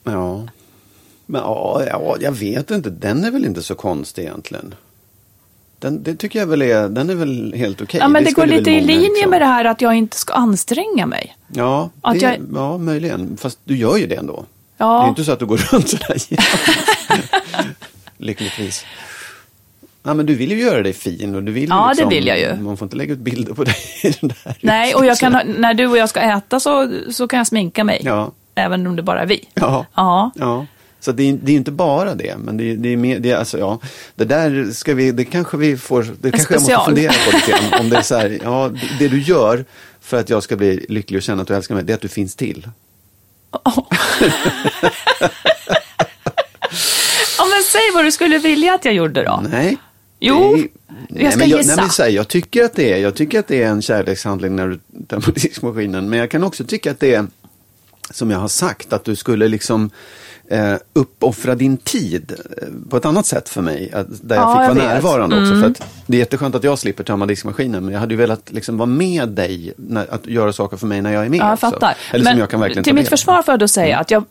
[0.04, 0.48] Ja.
[1.26, 2.90] Men ja, ja, jag vet inte.
[2.90, 4.76] Den är väl inte så konstig egentligen.
[5.80, 8.00] Den, det tycker jag väl är, den är väl helt okej.
[8.00, 9.30] ja, men det, går skulle väl lite i linje liksom.
[9.30, 11.38] med det här att jag inte ska anstränga mig.
[11.48, 13.38] Ja, Att det, jag- ja, möjligen.
[13.38, 14.46] Fast du gör ju det ändå.
[14.78, 15.00] Ja.
[15.00, 16.18] Det är inte så att du går runt sådär.
[18.22, 18.86] Lyckligtvis.
[20.04, 22.28] Ja, men du vill ju göra dig fin och du vill Ja, det liksom, vill
[22.28, 22.56] jag ju.
[22.56, 24.58] Man får inte lägga ut bilder på dig i den där.
[24.62, 27.84] Nej, och jag kan, när du och jag ska äta så, så kan jag sminka
[27.84, 28.02] mig.
[28.04, 28.32] Ja.
[28.56, 29.48] Även om det bara är vi.
[29.54, 29.86] Ja.
[29.96, 30.32] Ja.
[30.36, 30.66] Ja,
[31.00, 33.32] så det är, det är inte bara det, men det, är- det är mer, det
[33.32, 33.80] är alltså, ja,
[34.16, 37.52] det där ska vi, det kanske vi får, det kanske jag måste fundera på lite
[37.52, 39.66] grann, om det är så här, ja, det, det du gör
[40.02, 42.02] för att jag ska bli lycklig och känna att du älskar mig, det är att
[42.02, 42.68] du finns till.
[43.52, 43.88] ja,
[47.52, 49.44] men säg vad du skulle vilja att jag gjorde då.
[49.50, 49.78] Nej.
[50.20, 50.70] Jo, det jag
[51.10, 51.76] nej, ska men jag, gissa.
[51.76, 53.82] Nej, men så här, jag, tycker att det är, jag tycker att det är en
[53.82, 57.28] kärlekshandling när du tömmer diskmaskinen, men jag kan också tycka att det är,
[58.10, 59.90] som jag har sagt, att du skulle liksom
[60.52, 63.92] eh, uppoffra din tid eh, på ett annat sätt för mig.
[63.94, 64.84] Att, där jag Ja, fick jag vara vet.
[64.84, 65.54] närvarande också.
[65.54, 65.62] Mm.
[65.62, 68.52] För att det är jätteskönt att jag slipper tömma diskmaskinen, men jag hade ju velat
[68.52, 71.44] liksom vara med dig, när, att göra saker för mig när jag är med Ja,
[71.46, 71.70] jag också.
[71.72, 71.96] fattar.
[72.12, 74.24] Eller Men som jag kan verkligen till mitt försvar får jag då säga att jag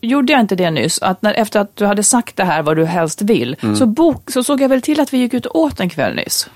[0.00, 2.76] gjorde jag inte det nyss, att när, efter att du hade sagt det här vad
[2.76, 3.76] du helst vill, Mm.
[3.76, 6.14] så, bok, så såg jag väl till att vi gick ut och åt en kväll
[6.14, 6.48] nyss.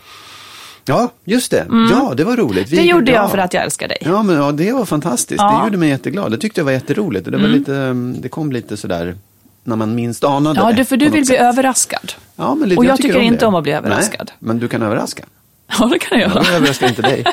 [0.84, 1.66] Ja, just det.
[1.90, 2.68] Ja, det var roligt.
[2.68, 2.86] Vi- Mm.
[2.86, 3.20] det gjorde ja.
[3.22, 3.98] jag för att jag älskar dig.
[4.00, 5.40] Ja, men ja, det var fantastiskt.
[5.40, 5.58] Ja.
[5.58, 6.30] Det gjorde mig jätteglad.
[6.32, 7.24] Det tyckte jag var jätteroligt.
[7.30, 9.16] Det, var lite, mm, det kom lite sådär
[9.64, 11.40] när man minst anade Ja, du, för du vill bli sätt.
[11.40, 12.12] överraskad.
[12.36, 13.46] Ja, men lite, Och jag tycker inte det.
[13.46, 14.26] om att bli överraskad.
[14.30, 15.24] Nej, men du kan överraska.
[15.78, 16.42] Ja, det kan jag göra.
[16.44, 17.24] Jag överraskar inte dig.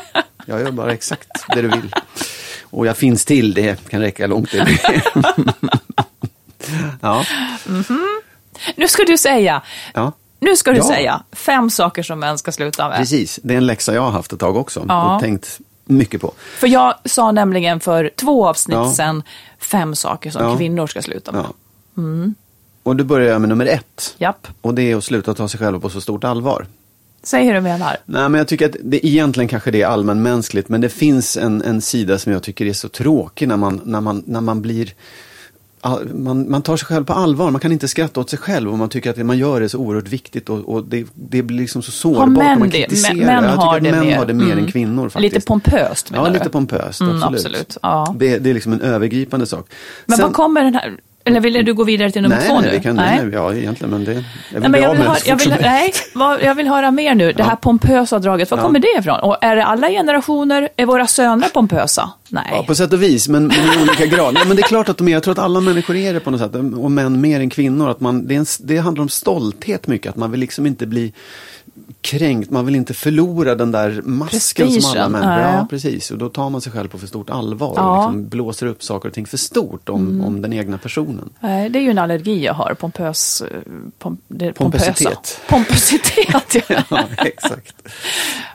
[0.46, 1.96] Jag gör bara exakt det du vill.
[2.64, 4.52] Och jag finns till, det kan räcka långt.
[4.52, 4.68] Det.
[7.02, 7.26] ja,
[8.76, 9.62] Nu ska du säga,
[9.94, 10.84] ja, nu ska du Ja.
[10.84, 12.98] säga fem saker som män ska sluta med.
[12.98, 13.40] precis.
[13.44, 15.16] Det är en läxa jag har haft ett tag också Ja.
[15.16, 16.34] och tänkt mycket på.
[16.58, 18.94] För jag sa nämligen för två avsnitt Ja.
[18.94, 19.24] sedan
[19.60, 21.46] fem saker som kvinnor ska sluta med.
[21.46, 22.04] Ja.
[22.84, 24.16] Och då börjar jag med nummer ett.
[24.18, 24.48] Japp.
[24.62, 26.66] Och det är att sluta ta sig själva på så stort allvar.
[27.24, 27.98] Säg hur du menar.
[28.06, 31.62] Nej, men jag tycker att det egentligen kanske det är allmänmänskligt, men det finns en,
[31.62, 34.94] en sida som jag tycker är så tråkig när man, när man, när man blir
[36.14, 38.78] man, man tar sig själv på allvar, man kan inte skratta åt sig själv och
[38.78, 41.58] man tycker att det man gör är så oerhört viktigt och, och det, det blir
[41.58, 42.88] liksom så sårbart män om man det?
[42.92, 44.18] Män- män har att det män mer.
[44.18, 44.58] har det mer Mm.
[44.66, 45.34] än kvinnor faktiskt.
[45.34, 46.38] Lite pompöst menar Ja, du?
[46.38, 47.36] lite pompöst, Mm, absolut.
[47.46, 48.16] absolut, ja.
[48.20, 49.70] Det, det är liksom en övergripande sak.
[50.06, 52.60] Men Sen- vad kommer den här, eller ville du gå vidare till nummer nej, två
[52.60, 52.80] nej, nu?
[52.80, 53.30] kan, nej.
[53.34, 56.56] ja egentligen, men det, vill Nej, men jag vill, ha, jag, vill, nej, vad, jag
[56.56, 57.32] vill höra mer nu.
[57.32, 58.64] Det här pompösa draget, var Ja.
[58.64, 59.20] kommer det ifrån?
[59.20, 60.70] Och är det alla generationer?
[60.78, 62.12] Är våra söner pompösa?
[62.30, 62.48] Nej.
[62.52, 64.36] Ja, på sätt och vis, men, men i olika grad.
[64.40, 66.20] Ja, men det är klart att de är, jag tror att alla människor är det
[66.20, 67.90] på något sätt, och män mer än kvinnor.
[67.90, 70.88] Att man, det, är en, det handlar om stolthet mycket, att man vill liksom inte
[70.88, 71.14] bli
[72.02, 75.54] kränkt, man vill inte förlora den där masken som alla människor ja.
[75.58, 76.12] Ja, precis.
[76.12, 77.90] Och då tar man sig själv på för stort allvar Ja.
[77.90, 81.30] och liksom blåser upp saker och ting för stort om, om den egna personen.
[81.40, 83.42] Nej, det är ju en allergi jag har, pompös...
[83.42, 83.58] eh,
[84.00, 85.42] Pom, det, Pompösitet.
[85.50, 86.84] Pompösitet, ja.
[86.90, 87.76] Ja, exakt.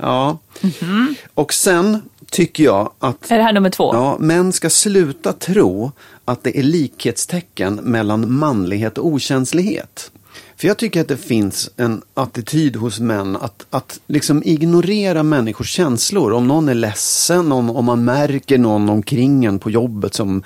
[0.01, 0.39] Ja.
[0.61, 1.15] Mhm.
[1.35, 3.95] Och sen tycker jag att Är det här nummer två?
[3.95, 5.93] Ja, män ska sluta tro
[6.25, 10.11] att det är likhetstecken mellan manlighet och okänslighet.
[10.59, 15.71] För jag tycker att det finns en attityd hos män att, att liksom ignorera människors
[15.71, 16.33] känslor.
[16.33, 20.43] Om någon är ledsen, om, om man märker någon omkring en på jobbet som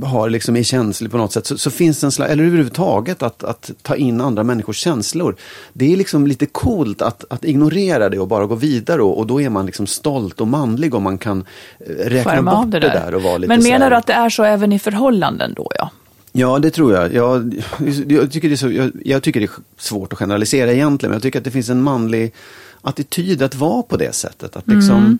[0.00, 1.46] eh, har liksom är känslig på något sätt.
[1.46, 5.36] Så, så finns det en slags, eller överhuvudtaget att, att ta in andra människors känslor.
[5.72, 9.26] Det är liksom lite coolt att, att ignorera det och bara gå vidare och, och
[9.26, 11.44] då är man liksom stolt och manlig om man kan
[11.80, 13.14] eh, räkna Skärma bort av det där.
[13.14, 15.54] och vara lite Men så här- menar du att det är så även i förhållanden
[15.56, 15.90] då, ja?
[16.36, 17.14] Ja, det tror jag.
[17.14, 17.62] Jag,
[18.08, 21.16] jag, tycker det är så, jag, jag tycker det är svårt att generalisera egentligen, men
[21.16, 22.34] jag tycker att det finns en manlig
[22.82, 24.56] attityd att vara på det sättet.
[24.56, 25.18] Att liksom, mm.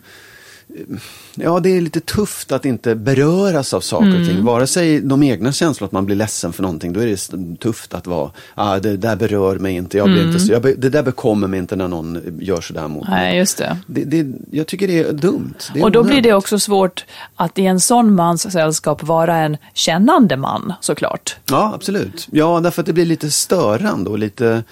[1.35, 4.27] Ja, det är lite tufft att inte beröras av saker och Mm.
[4.27, 4.43] ting.
[4.45, 7.93] Vare sig de egna känslor, att man blir ledsen för någonting, då är det tufft
[7.93, 11.03] att vara, ah, det där berör mig inte, jag blir inte så, be- det där
[11.03, 13.17] bekommer mig inte när någon gör sådär mot mig.
[13.17, 13.23] Mm.
[13.29, 13.77] Nej, just det.
[13.87, 15.53] Det, det, jag tycker det är dumt.
[15.73, 16.33] Det är Och då blir det onödigt.
[16.33, 21.35] också svårt att i en sån mans sällskap vara en kännande man, såklart.
[21.51, 22.27] Ja, absolut.
[22.31, 24.63] Ja, därför att det blir lite störande och lite,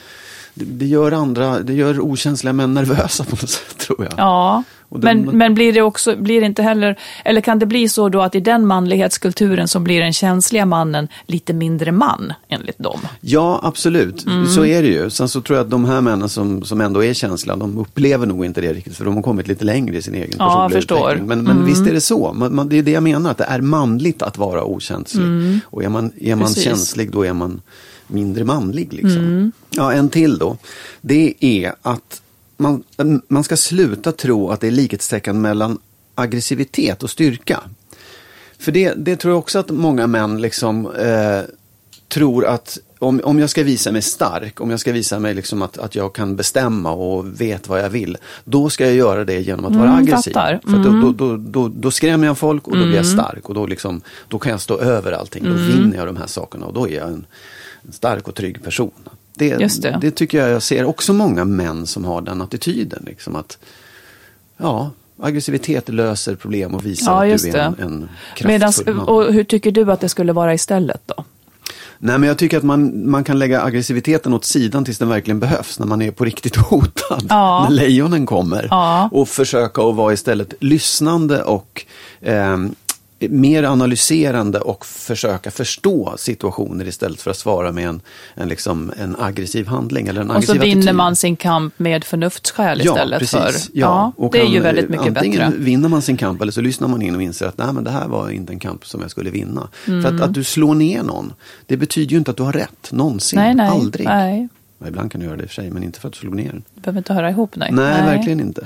[0.54, 4.14] det, det gör andra, det gör okänsliga män nervösa på något sätt, tror jag.
[4.18, 7.66] Ja, Och den- men, men blir det också, blir det inte heller, eller kan det
[7.66, 12.34] bli så då att i den manlighetskulturen så blir den känsliga mannen lite mindre man,
[12.50, 13.00] enligt dem?
[13.22, 14.26] Ja, absolut.
[14.26, 14.48] Mm.
[14.48, 15.10] Så är det ju.
[15.10, 18.26] Sen så tror jag att de här männen som, som ändå är känsliga, de upplever
[18.26, 20.78] nog inte det riktigt, för de har kommit lite längre i sin egen Ja, personliga
[20.82, 20.98] förstår.
[20.98, 21.08] Mm.
[21.12, 21.28] utveckling.
[21.28, 22.34] Men, men visst är det så.
[22.34, 25.26] Man, man, det är det jag menar, att det är manligt att vara okänslig.
[25.66, 26.40] Och är man, är man Mm.
[26.48, 26.64] Precis.
[26.64, 27.62] känslig, då är man
[28.08, 28.94] mindre manlig.
[28.94, 29.18] Liksom.
[29.18, 29.52] Mm.
[29.70, 30.58] Ja, en till då.
[31.02, 32.22] Det är att
[32.58, 32.84] man,
[33.28, 35.78] man ska sluta tro att det är likhetstecken mellan
[36.16, 37.60] aggressivitet och styrka.
[38.60, 41.42] För det, det tror jag också att många män liksom eh,
[42.08, 45.62] tror att om, om jag ska visa mig stark, om jag ska visa mig liksom
[45.62, 49.40] att, att jag kan bestämma och vet vad jag vill, då ska jag göra det
[49.42, 50.34] genom att vara Mm, aggressiv.
[50.34, 50.60] fattar.
[50.64, 53.18] För då, då, då, då, skrämmer jag folk och då blir jag Mm.
[53.18, 55.44] stark och då, liksom, då kan jag stå över allting.
[55.44, 57.26] Då vinner jag de här sakerna och då är jag en,
[57.82, 58.92] en stark och trygg person.
[59.36, 59.98] Det, det.
[60.02, 63.04] det tycker jag, jag ser också många män som har den attityden.
[63.08, 63.58] Liksom att,
[64.58, 64.92] ja,
[65.22, 68.10] aggressivitet löser problem och visar Ja, att du är en, en
[68.44, 69.08] Medans, kraftfull man.
[69.08, 71.26] och hur tycker du att det skulle vara istället då?
[71.98, 75.40] Nej, men jag tycker att man, man kan lägga aggressiviteten åt sidan tills den verkligen
[75.40, 77.26] behövs, när man är på riktigt hotad.
[77.30, 77.66] Ja.
[77.70, 78.68] När lejonen kommer.
[78.70, 79.10] Ja.
[79.12, 81.86] Och försöka att vara istället lyssnande och
[82.22, 82.76] ehm,
[83.30, 88.02] mer analyserande och försöka förstå situationer istället för att svara med en,
[88.36, 90.08] en, liksom, en aggressiv handling.
[90.08, 90.96] Eller en Och så aggressiv vinner attityd.
[90.96, 93.40] man sin kamp med förnuftsskäl Ja, istället precis.
[93.40, 93.80] för...
[93.80, 95.64] Ja, och det är ju väldigt mycket antingen bättre.
[95.64, 97.92] vinner man sin kamp eller så lyssnar man in och inser att Nej, men det
[97.92, 99.68] här var inte en kamp som jag skulle vinna.
[99.74, 100.16] För Mm.
[100.16, 101.34] att, att du slår ner någon,
[101.66, 103.68] det betyder ju inte att du har rätt, någonsin, Nej, nej.
[103.70, 104.08] aldrig.
[104.08, 104.48] Nej,
[104.80, 106.20] Ja, ibland kan du göra det i och för sig, men inte för att du
[106.20, 106.64] slog ner den.
[106.76, 107.56] det behöver inte höra ihop.
[107.56, 108.66] Nej, Nej, verkligen inte.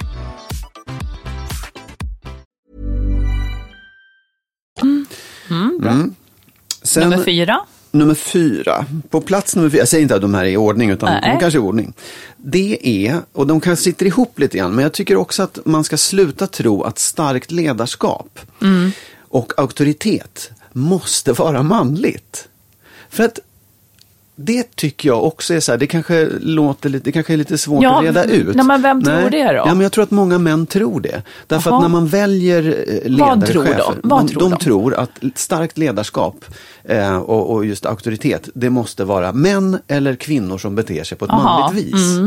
[6.83, 7.59] Sen, Nummer fyra.
[7.91, 8.85] Nummer fyra.
[9.09, 11.31] På plats nummer fyra, jag säger inte att de här är i ordning, utan Nej.
[11.33, 11.93] de kanske är i ordning.
[12.37, 15.83] Det är, och de kanske sitter ihop lite grann, men jag tycker också att man
[15.83, 18.91] ska sluta tro att starkt ledarskap Mm.
[19.19, 22.47] och auktoritet måste vara manligt.
[23.09, 23.39] För att
[24.35, 27.57] det tycker jag också är så här, det kanske låter lite, det kanske är lite
[27.57, 28.55] svårt Ja, att reda ut.
[28.55, 29.53] nej, men vem tror det då?
[29.53, 31.21] Ja, men jag tror att många män tror det.
[31.47, 31.77] Därför Jaha.
[31.77, 32.63] att när man väljer
[33.03, 33.95] eh, ledare, Vad tror de?
[34.03, 34.57] Vad de, tror de de?
[34.59, 36.45] tror att starkt ledarskap
[36.83, 41.25] eh, och, och just auktoritet, det måste vara män eller kvinnor som beter sig på
[41.25, 42.17] ett Aha, manligt vis.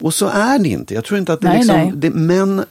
[0.00, 0.94] Och så är det inte.
[0.94, 1.92] Jag tror inte att det Nej, liksom, nej.
[1.94, 2.64] Det, män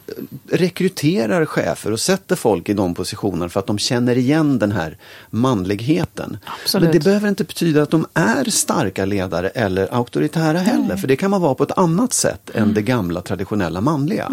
[0.50, 4.96] rekryterar chefer och sätter folk i de positionerna för att de känner igen den här
[5.30, 6.38] manligheten.
[6.62, 6.84] Absolut.
[6.84, 10.96] Men det behöver inte betyda att de är starka ledare eller auktoritära heller.
[10.96, 14.32] För det kan man vara på ett annat sätt än det gamla traditionella manliga.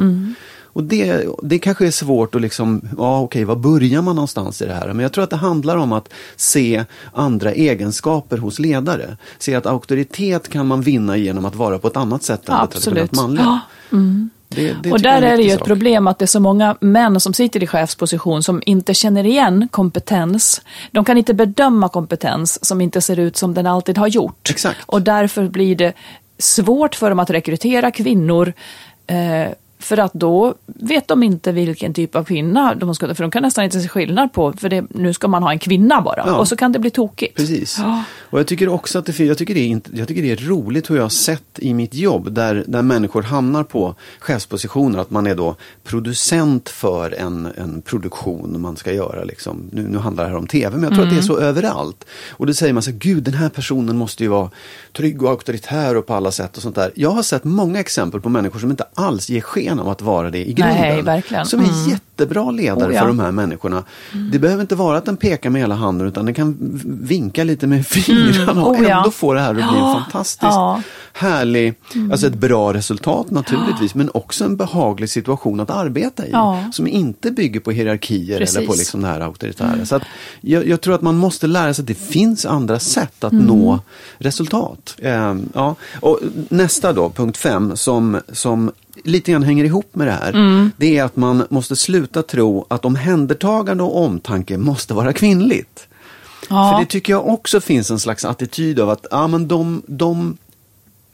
[0.76, 4.66] Och det, det kanske är svårt att liksom, ja okej, var börjar man någonstans i
[4.66, 4.88] det här?
[4.88, 9.18] Men jag tror att det handlar om att se andra egenskaper hos ledare.
[9.40, 12.62] Se att auktoritet kan man vinna genom att vara på ett annat sätt än det
[12.62, 12.84] Absolut.
[12.84, 13.60] traditionellt manliga.
[13.90, 14.00] Ja,
[14.50, 15.68] Det, det och där en är det ju ett sak.
[15.68, 19.68] problem att det är så många män som sitter i chefsposition som inte känner igen
[19.72, 20.62] kompetens.
[20.92, 24.50] De kan inte bedöma kompetens som inte ser ut som den alltid har gjort.
[24.50, 24.80] Exakt.
[24.86, 25.94] Och därför blir det
[26.40, 28.54] svårt för dem att rekrytera kvinnor.
[29.08, 29.52] Eh,
[29.86, 33.44] för att då vet de inte vilken typ av kvinna de ska, för de kan
[33.44, 36.24] nästan inte se skillnad på, för det, nu ska man ha en kvinna bara.
[36.28, 36.38] Ja.
[36.38, 37.36] Och så kan det bli tokigt.
[37.38, 37.78] Precis.
[37.80, 38.04] Ja.
[38.30, 40.90] Och jag tycker också att det, jag tycker det, är, jag tycker det är roligt
[40.90, 45.00] hur jag har sett i mitt jobb där, där människor hamnar på chefspositioner.
[45.00, 49.24] Att man är då producent för en, en produktion man ska göra.
[49.24, 49.70] Liksom.
[49.72, 52.06] Nu, nu handlar det här om tv, men jag tror att det är så överallt.
[52.30, 54.50] Och då säger man så här, gud den här personen måste ju vara
[54.94, 56.92] trygg och auktoritär och på alla sätt och sånt där.
[56.96, 60.30] Jag har sett många exempel på människor som inte alls ger sken av att vara
[60.30, 60.78] det i grunden.
[60.82, 61.46] Nej, verkligen.
[61.46, 61.90] Som är Mm.
[61.90, 63.00] jättebra ledare Oh, ja.
[63.02, 63.84] för de här människorna.
[64.32, 67.68] Det behöver inte vara att den pekar med hela handen utan den kan vinka lite
[67.68, 68.98] med fingrarna och Oh, ja.
[68.98, 70.04] ändå få det här att bli en Ja.
[70.04, 70.82] fantastiskt Ja.
[71.14, 71.74] härlig,
[72.12, 76.30] alltså ett bra resultat naturligtvis, men också en behaglig situation att arbeta i.
[76.32, 76.64] Ja.
[76.74, 78.78] Som inte bygger på hierarkier eller på Precis.
[78.80, 79.86] liksom det här auktoritära.
[79.86, 80.04] Så att
[80.42, 83.80] jag, jag tror att man måste lära sig att det finns andra sätt att nå
[84.18, 84.96] resultat.
[85.02, 85.76] Ehm, ja.
[86.02, 88.72] Och nästa då, punkt fem, som, som
[89.04, 90.70] lite grann hänger ihop med det här.
[90.78, 95.88] Det är att man måste sluta tro att omhändertagande och omtanke måste vara kvinnligt.
[96.50, 96.72] Ja.
[96.72, 100.38] För det tycker jag också finns en slags attityd av att ja, men de, de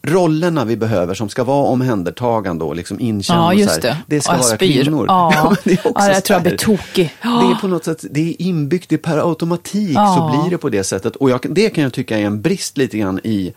[0.03, 3.97] rollerna vi behöver som ska vara omhändertagande och liksom inkända Ja, det.
[4.07, 4.83] det ska Och vara spyr.
[4.83, 5.05] kvinnor.
[5.07, 5.43] Ja.
[5.49, 7.13] men det är också Ja, jag tror jag blir tokig.
[7.21, 10.31] Det är på något sätt, det är inbyggt, det är per automatik Ja.
[10.33, 11.15] så blir det på det sättet.
[11.15, 13.53] Och jag, det kan jag tycka är en brist lite grann i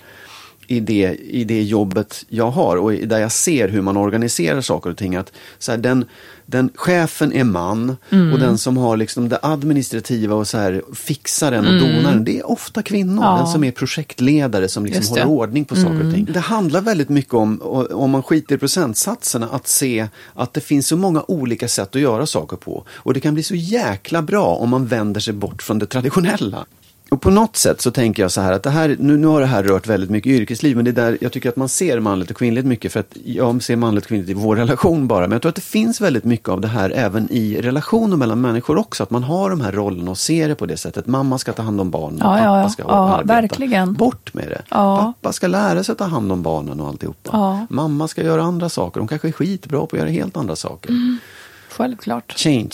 [0.66, 4.90] i det, i det jobbet jag har och där jag ser hur man organiserar saker
[4.90, 5.16] och ting.
[5.16, 6.05] Att så här, den,
[6.46, 8.33] den, chefen är man Mm.
[8.33, 12.50] och den som har liksom det administrativa och så här, fixaren och donaren, det är
[12.50, 13.12] ofta kvinnor.
[13.12, 13.24] Mm.
[13.24, 13.37] Ja.
[13.37, 15.16] Den som är projektledare som liksom.
[15.16, 15.29] Mm.
[15.29, 16.29] håller ordning på saker och ting.
[16.33, 20.87] Det handlar väldigt mycket om, om man skiter i procentsatserna, att se att det finns
[20.87, 22.85] så många olika sätt att göra saker på.
[22.90, 26.66] Och det kan bli så jäkla bra om man vänder sig bort från det traditionella.
[27.14, 29.40] Och på något sätt så tänker jag så här att det här, nu, nu har
[29.40, 32.00] det här rört väldigt mycket yrkesliv, men det är där jag tycker att man ser
[32.00, 35.20] manligt och kvinnligt mycket, för att jag ser manligt och kvinnligt i vår relation bara,
[35.20, 38.40] men jag tror att det finns väldigt mycket av det här även i relationer mellan
[38.40, 41.07] människor också, att man har de här rollerna och ser det på det sättet.
[41.07, 42.68] Mamma ska ta hand om barnen, Ja, pappa ja.
[42.68, 43.40] ska Ja, arbeta.
[43.40, 43.92] verkligen.
[43.94, 44.62] Bort med det.
[44.68, 45.14] Ja.
[45.22, 47.31] Pappa ska lära sig att ta hand om barnen och alltihopa.
[47.33, 47.66] Ja.
[47.70, 50.90] Mamma ska göra andra saker, de kanske är skitbra på att göra helt andra saker.
[50.90, 51.18] Mm.
[51.70, 52.35] Självklart.
[52.38, 52.70] Change.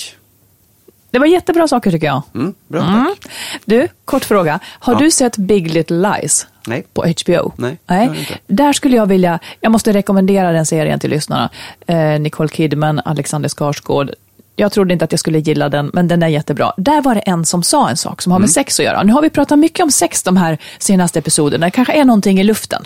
[1.10, 2.22] Det var jättebra saker tycker jag.
[2.34, 3.04] Mm, bra, Mm.
[3.04, 3.32] tack.
[3.64, 4.58] Du, kort fråga.
[4.66, 4.98] Har Ja.
[4.98, 6.46] du sett Big Little Lies?
[6.66, 6.86] Nej.
[6.94, 7.52] På HBO?
[7.56, 8.38] Nej, inte.
[8.46, 11.50] Där skulle jag vilja, jag måste rekommendera den serien till lyssnarna.
[11.86, 14.10] Eh, Nicole Kidman, Alexander Skarsgård.
[14.56, 16.72] Jag trodde inte att jag skulle gilla den, men den är jättebra.
[16.76, 18.52] Där var det en som sa en sak som har med Mm.
[18.52, 19.02] sex att göra.
[19.02, 21.66] Nu har vi pratat mycket om sex de här senaste episoderna.
[21.66, 22.82] Det kanske är någonting i luften.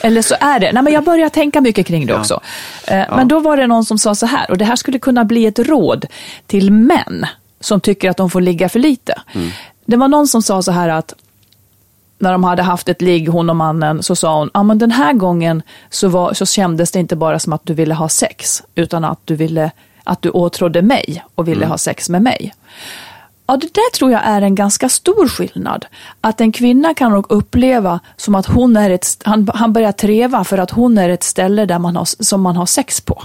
[0.00, 0.72] Eller så är det.
[0.72, 2.18] Nej, men jag börjar tänka mycket kring det Ja.
[2.20, 2.40] också.
[2.88, 5.24] Eh, Men då var det någon som sa så här, och det här skulle kunna
[5.24, 6.04] bli ett råd
[6.46, 7.26] till män
[7.60, 9.14] som tycker att de får ligga för lite.
[9.32, 9.50] Mm.
[9.84, 11.14] Det var någon som sa så här att
[12.18, 14.90] när de hade haft ett ligg, hon och mannen, så sa hon, ja men den
[14.90, 18.62] här gången så, var, så kändes det inte bara som att du ville ha sex,
[18.74, 19.70] utan att du ville,
[20.04, 22.54] att du åtrådde mig och ville ha sex med mig.
[23.46, 25.86] Ja, det där tror jag är en ganska stor skillnad.
[26.20, 30.44] Att en kvinna kan nog uppleva som att hon är ett, han, han börjar treva
[30.44, 33.22] för att hon är ett ställe där man har, som man har sex på.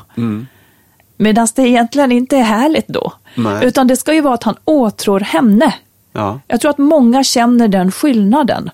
[1.22, 3.14] Medan det egentligen inte är härligt då.
[3.36, 3.66] Nej.
[3.66, 5.74] Utan det ska ju vara att han åtrår henne.
[6.14, 6.40] Ja.
[6.48, 8.70] Jag tror att många känner den skillnaden.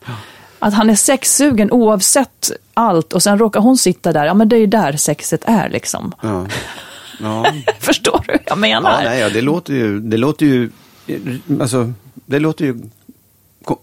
[0.60, 4.26] Att han är sexsugen oavsett allt och sen råkar hon sitta där.
[4.26, 6.14] Ja, men det är ju där sexet är liksom.
[6.22, 6.46] Ja.
[7.20, 7.46] Ja.
[7.80, 8.92] Förstår du hur jag menar?
[9.04, 10.70] Ja, nej, ja, det låter ju, det låter ju,
[11.62, 11.94] alltså,
[12.26, 12.80] det låter ju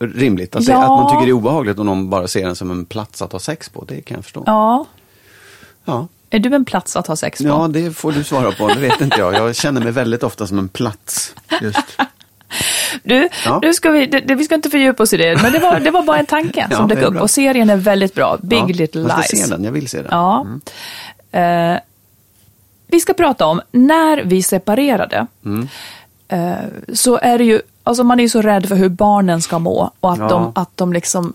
[0.00, 0.56] rimligt.
[0.56, 0.82] Att, Ja.
[0.82, 3.32] att man tycker det är obehagligt om någon bara ser den som en plats att
[3.32, 3.84] ha sex på.
[3.84, 4.42] Det kan jag förstå.
[4.46, 4.86] Ja.
[5.84, 7.48] Ja, Är du en plats att ha sex på?
[7.48, 8.68] ja det får du svara på.
[8.68, 9.34] Det vet inte jag.
[9.34, 11.34] Jag känner mig väldigt ofta som en plats.
[11.62, 11.78] Just.
[13.02, 13.58] Du, Ja.
[13.62, 15.90] nu ska vi, det, vi ska inte fördjupa oss i det, men det var, det
[15.90, 17.20] var bara en tanke som dök upp.
[17.20, 19.28] Och serien är väldigt bra, Big ja, Little Jag Lies.
[19.28, 20.08] ska se den, jag vill se den.
[20.10, 20.46] Ja.
[21.40, 21.78] Eh,
[22.86, 25.26] vi ska prata om när vi separerade.
[25.44, 25.68] Mm.
[26.28, 26.54] Eh,
[26.92, 29.90] så är det ju, alltså man är ju så rädd för hur barnen ska må
[30.00, 30.28] och att, Ja.
[30.28, 31.34] de, att de liksom...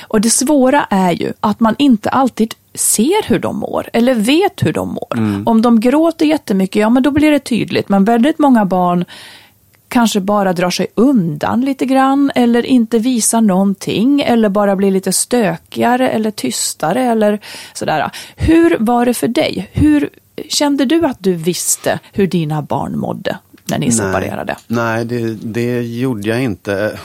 [0.00, 4.62] Och det svåra är ju att man inte alltid ser hur de mår eller vet
[4.62, 5.16] hur de mår.
[5.16, 5.46] Mm.
[5.46, 7.88] Om de gråter jättemycket, ja men då blir det tydligt.
[7.88, 9.04] Men väldigt många barn
[9.88, 15.12] kanske bara drar sig undan lite grann eller inte visar någonting eller bara blir lite
[15.12, 17.38] stökigare eller tystare eller
[17.74, 18.10] sådär.
[18.36, 19.68] Hur var det för dig?
[19.72, 20.08] Hur
[20.48, 24.56] kände du att du visste hur dina barn mådde när ni separerade?
[24.66, 26.98] Nej, det, det gjorde jag inte.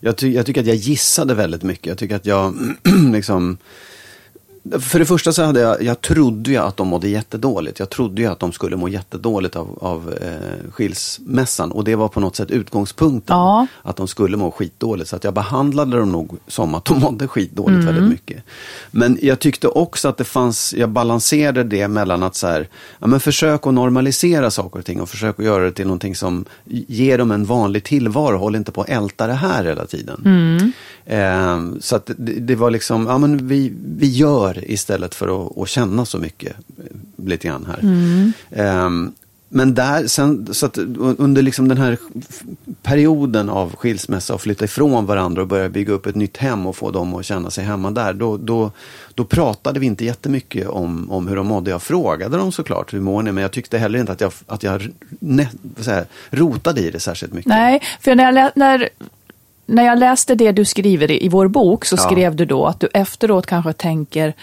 [0.00, 1.86] Jag, ty, jag tycker att jag gissade väldigt mycket.
[1.86, 2.54] Jag tycker att jag
[3.12, 3.58] liksom
[4.80, 7.78] för det första så hade jag, jag trodde ju att de mådde jättedåligt.
[7.78, 11.72] Jag trodde ju att de skulle må jättedåligt av, av eh, skilsmässan.
[11.72, 13.36] Och det var på något sätt utgångspunkten.
[13.36, 13.66] Ja.
[13.82, 15.08] Att de skulle må skitdåligt.
[15.08, 17.86] Så att jag behandlade dem nog som att de mådde skitdåligt Mm.
[17.86, 18.42] väldigt mycket.
[18.90, 22.68] Men jag tyckte också att det fanns, jag balanserade det mellan att så här,
[22.98, 25.00] ja men försök att normalisera saker och ting.
[25.00, 26.44] Och försök att göra det till någonting som
[26.88, 28.38] ger dem en vanlig tillvaro.
[28.38, 30.22] Håll inte på att älta det här hela tiden.
[30.24, 30.72] Mm.
[31.06, 35.58] Eh, så att det, det var liksom, ja men vi, vi gör istället för att,
[35.58, 36.56] att känna så mycket.
[36.78, 37.80] eh, Lite grann här.
[38.50, 38.90] Eh,
[39.48, 40.78] men där, sen, så att
[41.18, 41.98] under liksom den här
[42.82, 46.76] perioden av skilsmässa och flytta ifrån varandra och börja bygga upp ett nytt hem och
[46.76, 48.12] få dem att känna sig hemma där.
[48.12, 48.70] Då, då,
[49.14, 51.70] då pratade vi inte jättemycket om, om hur de mådde.
[51.70, 53.32] Jag frågade dem såklart, hur mår ni?
[53.32, 54.88] Men jag tyckte heller inte att jag, att jag
[55.80, 57.48] så här, rotade i det särskilt mycket.
[57.48, 58.88] Nej, för när jag, när,
[59.66, 62.02] när jag läste det du skriver i, i vår bok så Ja.
[62.02, 64.34] skrev du då att du efteråt kanske tänker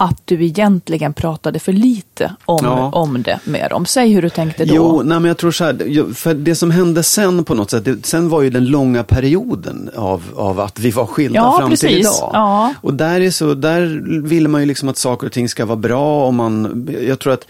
[0.00, 2.90] att du egentligen pratade för lite om, Ja.
[2.92, 3.86] om det med dem.
[3.86, 4.74] Säg hur du tänkte då.
[4.74, 7.84] Jo, nej, men jag tror så här, för det som hände sen på något sätt,
[7.84, 11.70] det, sen var ju den långa perioden av, av att vi var skilda Ja, fram
[11.70, 11.98] till precis.
[11.98, 12.30] idag.
[12.32, 12.74] Ja.
[12.80, 15.76] Och där, är så, där vill man ju liksom att saker och ting ska vara
[15.76, 17.46] bra och man, jag tror att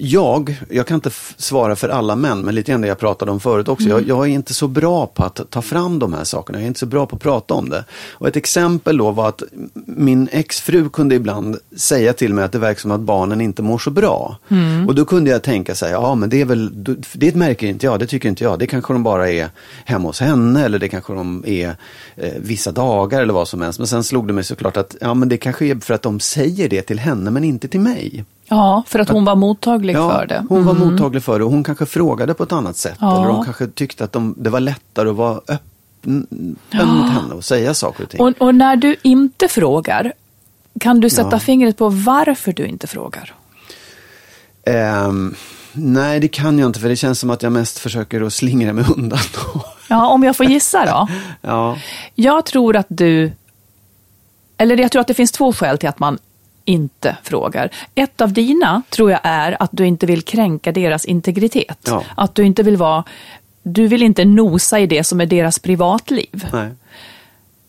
[0.00, 3.40] jag, jag kan inte svara för alla män, men lite grann det jag pratade om
[3.40, 3.88] förut också.
[3.88, 6.58] Jag, jag är inte så bra på att ta fram de här sakerna.
[6.58, 7.84] Jag är inte så bra på att prata om det.
[8.12, 9.42] Och ett exempel då var att
[9.86, 13.78] min exfru kunde ibland säga till mig att det verkar som att barnen inte mår
[13.78, 14.36] så bra.
[14.88, 16.70] Och då kunde jag tänka så här, ja men det är väl,
[17.12, 18.58] det märker inte jag, det tycker inte jag.
[18.58, 19.48] Det kanske de bara är
[19.84, 21.76] hemma hos henne eller det kanske de är
[22.16, 23.78] eh, vissa dagar eller vad som helst.
[23.78, 26.20] Men sen slog det mig såklart att, ja men det kanske är för att de
[26.20, 28.24] säger det till henne men inte till mig.
[28.48, 30.44] Ja, för att hon var mottaglig för det.
[30.48, 32.96] Hon var mottaglig för det och hon kanske frågade på ett annat sätt.
[33.00, 33.16] Ja.
[33.22, 36.26] Eller hon kanske tyckte att de, det var lättare att vara öppen,
[36.72, 38.20] öppen mot henne och säga saker och ting.
[38.20, 40.12] Och, och när du inte frågar,
[40.80, 41.38] kan du sätta Ja.
[41.38, 43.34] fingret på varför du inte frågar?
[44.66, 45.34] Ehm,
[45.72, 48.72] nej, det kan jag inte för det känns som att jag mest försöker att slingra
[48.72, 49.18] mig undan.
[49.90, 51.08] Ja, om jag får gissa då.
[51.42, 51.76] ja.
[52.14, 53.32] Jag tror att du,
[54.56, 56.18] eller jag tror att det finns två skäl till att man
[56.68, 57.70] inte frågar.
[57.94, 61.78] Ett av dina tror jag är att du inte vill kränka deras integritet.
[61.86, 62.04] Ja.
[62.16, 63.04] Att du inte vill vara,
[63.62, 66.46] du vill inte nosa i det som är deras privatliv.
[66.52, 66.70] Nej.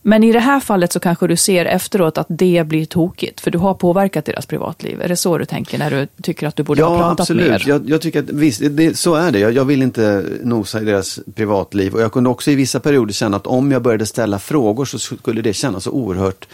[0.01, 3.51] Men i det här fallet så kanske du ser efteråt att det blir tokigt, för
[3.51, 5.01] du har påverkat deras privatliv.
[5.01, 7.49] Är det så du tänker när du tycker att du borde ha Ja, pratat absolut.
[7.49, 7.63] mer?
[7.67, 9.39] Jag, jag tycker att visst, det, så är det.
[9.39, 11.93] Jag, jag vill inte nosa i deras privatliv.
[11.93, 14.99] Och jag kunde också i vissa perioder känna att om jag började ställa frågor så
[14.99, 16.47] skulle det kännas så oerhört,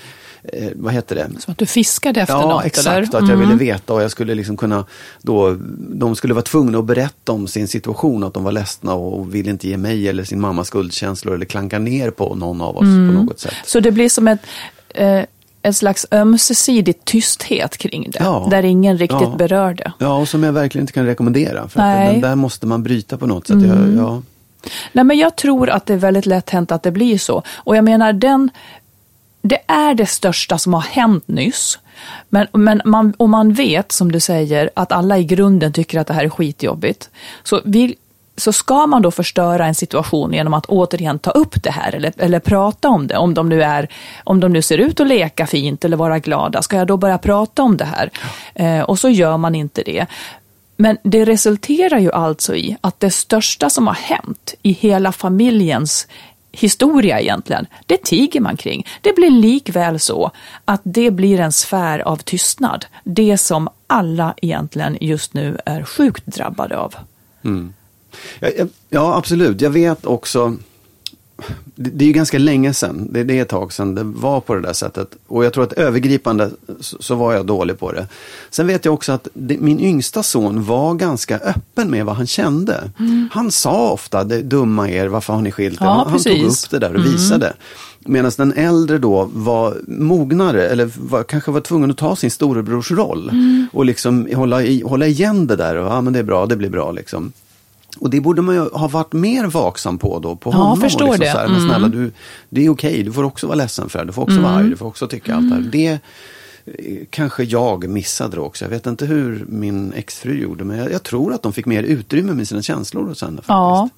[0.53, 1.29] eh, vad heter det?
[1.41, 2.87] Som att du fiskade efter Ja, något, exakt.
[2.87, 3.23] eller?
[3.23, 4.85] Att jag ville veta och jag skulle liksom kunna
[5.21, 9.35] då, de skulle vara tvungna att berätta om sin situation, att de var ledsna och
[9.35, 12.83] ville inte ge mig eller sin mamma skuldkänslor eller klanka ner på någon av oss
[12.83, 13.15] Mm.
[13.15, 13.53] på något sätt.
[13.65, 14.39] Så det blir som ett,
[14.89, 15.21] eh,
[15.61, 18.47] en slags ömsesidig tysthet kring det, Ja.
[18.51, 19.35] där ingen riktigt Ja.
[19.37, 19.91] berör det.
[19.99, 21.67] Ja, och som jag verkligen inte kan rekommendera.
[21.69, 22.01] För att Nej.
[22.09, 22.21] Mm.
[22.21, 23.57] den där måste man bryta på något sätt.
[23.61, 24.21] Jag, ja.
[24.93, 27.43] Nej, men jag tror att det är väldigt lätt hänt att det blir så.
[27.55, 28.49] Och jag menar, den,
[29.47, 31.79] det är det största som har hänt nyss.
[32.29, 36.07] Men, men man, och man vet, som du säger, att alla i grunden tycker att
[36.07, 37.09] det här är skitjobbigt.
[37.43, 37.95] Så, vi,
[38.37, 42.13] så ska man då förstöra en situation genom att återigen ta upp det här eller,
[42.17, 43.87] eller prata om det, om de, nu är,
[44.23, 47.17] om de nu ser ut att leka fint eller vara glada, ska jag då börja
[47.17, 48.09] prata om det här?
[48.55, 50.05] Eh, och så gör man inte det.
[50.77, 56.07] Men det resulterar ju alltså i att det största som har hänt i hela familjens
[56.57, 58.87] historia egentligen, det tiger man kring.
[59.01, 60.31] Det blir likväl så
[60.65, 62.85] att det blir en sfär av tystnad.
[63.03, 66.95] Det som alla egentligen just nu är sjukt drabbade av.
[67.43, 67.73] Mm.
[68.39, 69.61] Ja, ja, ja, absolut.
[69.61, 70.57] Jag vet också,
[71.75, 74.39] det, det är ju ganska länge sedan, det, det är ett tag sedan det var
[74.39, 75.15] på det där sättet.
[75.27, 78.07] Och jag tror att övergripande så, så var jag dålig på det.
[78.49, 82.27] Sen vet jag också att det, min yngsta son var ganska öppen med vad han
[82.27, 82.91] kände.
[83.31, 85.85] Han sa ofta, det dumma er, varför har ni skilt er?
[85.85, 87.53] Ja, han, han tog upp det där och visade.
[87.99, 92.91] Medan den äldre då var mognare eller var, kanske var tvungen att ta sin storebrors
[92.91, 93.31] roll.
[93.73, 96.55] Och liksom hålla, i, hålla igen det där och ja men det är bra, det
[96.55, 97.33] blir bra liksom.
[97.99, 100.81] Och det borde man ju ha varit mer vaksam på då, på Ja, honom.
[100.81, 101.31] förstår och liksom det.
[101.31, 101.69] Så här, men Mm.
[101.69, 102.11] snälla, du,
[102.49, 104.69] det är okej, du får också vara ledsen för det, du får också vara arg,
[104.69, 105.61] du får också tycka allt det här.
[105.71, 105.87] Det
[106.65, 108.65] eh, kanske jag missade då också.
[108.65, 111.83] Jag vet inte hur min exfru gjorde, men jag, jag tror att de fick mer
[111.83, 113.35] utrymme med sina känslor hos henne.
[113.37, 113.49] Faktiskt.
[113.49, 113.89] Ja.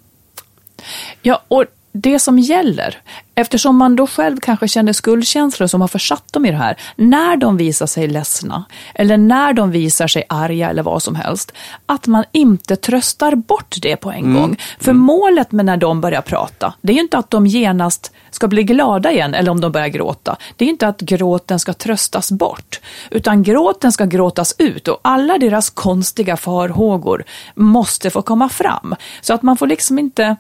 [1.21, 1.65] Ja, och
[2.01, 3.01] det som gäller,
[3.35, 7.37] eftersom man då själv kanske känner skuldkänslor som har försatt dem i det här, när
[7.37, 11.51] de visar sig ledsna eller när de visar sig arga eller vad som helst,
[11.85, 14.57] att man inte tröstar bort det på en gång.
[14.79, 18.47] För målet med när de börjar prata, det är ju inte att de genast ska
[18.47, 20.37] bli glada igen eller om de börjar gråta.
[20.55, 22.79] Det är inte att gråten ska tröstas bort,
[23.11, 27.23] utan gråten ska gråtas ut och alla deras konstiga farhågor
[27.55, 28.95] måste få komma fram.
[29.21, 30.35] Så att man får liksom inte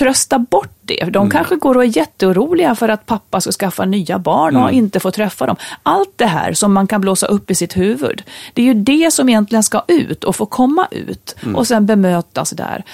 [0.00, 1.04] trösta bort det.
[1.04, 1.30] De Mm.
[1.30, 4.62] kanske går och är jätteoroliga för att pappa ska skaffa nya barn Mm.
[4.64, 5.56] och inte få träffa dem.
[5.82, 8.22] Allt det här som man kan blåsa upp i sitt huvud,
[8.54, 11.56] det är ju det som egentligen ska ut och få komma ut Mm.
[11.56, 12.84] och sen bemötas där.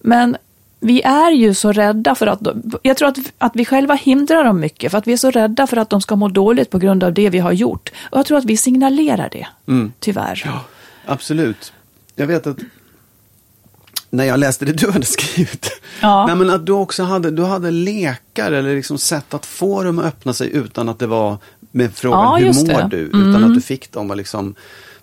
[0.00, 0.36] Men
[0.80, 2.40] vi är ju så rädda för att,
[2.82, 5.66] jag tror att, att vi själva hindrar dem mycket, för att vi är så rädda
[5.66, 7.90] för att de ska må dåligt på grund av det vi har gjort.
[8.10, 9.92] Och jag tror att vi signalerar det, Mm.
[10.00, 10.50] tyvärr.
[11.06, 11.72] Absolut.
[12.16, 12.58] Jag vet att
[14.10, 15.80] när jag läste det du hade skrivit.
[16.00, 16.26] Ja.
[16.26, 19.98] Nej, men att du också hade, du hade lekar eller liksom sätt att få dem
[19.98, 21.36] att öppna sig utan att det var
[21.70, 22.72] med frågan Ja, hur mår det.
[22.74, 22.88] Mm.
[22.88, 22.98] du?
[22.98, 24.54] Utan att du fick dem att liksom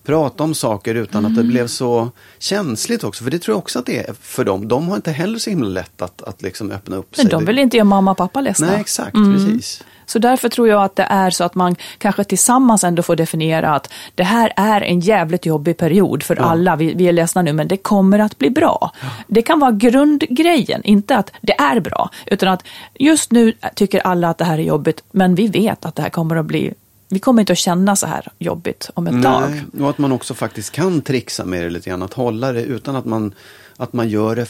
[0.05, 3.23] prata om saker utan att det blev så känsligt också.
[3.23, 4.67] För det tror jag också att det är för dem.
[4.67, 7.25] De har inte heller så himla lätt att, att liksom öppna upp sig.
[7.25, 8.67] Men de vill inte göra mamma och pappa ledsna.
[8.67, 9.13] Nej, exakt.
[9.13, 9.83] Precis.
[10.05, 13.75] Så därför tror jag att det är så att man kanske tillsammans ändå får definiera
[13.75, 16.75] att det här är en jävligt jobbig period för alla.
[16.75, 18.91] Vi, vi är ledsna nu, men det kommer att bli bra.
[19.27, 24.29] Det kan vara grundgrejen, inte att det är bra, utan att just nu tycker alla
[24.29, 26.73] att det här är jobbigt, men vi vet att det här kommer att bli
[27.07, 29.61] vi kommer inte att känna så här jobbigt om ett tag.
[29.79, 32.03] Och att man också faktiskt kan trixa med det lite grann.
[32.03, 33.33] Att hålla det utan att man,
[33.77, 34.47] att man gör, det,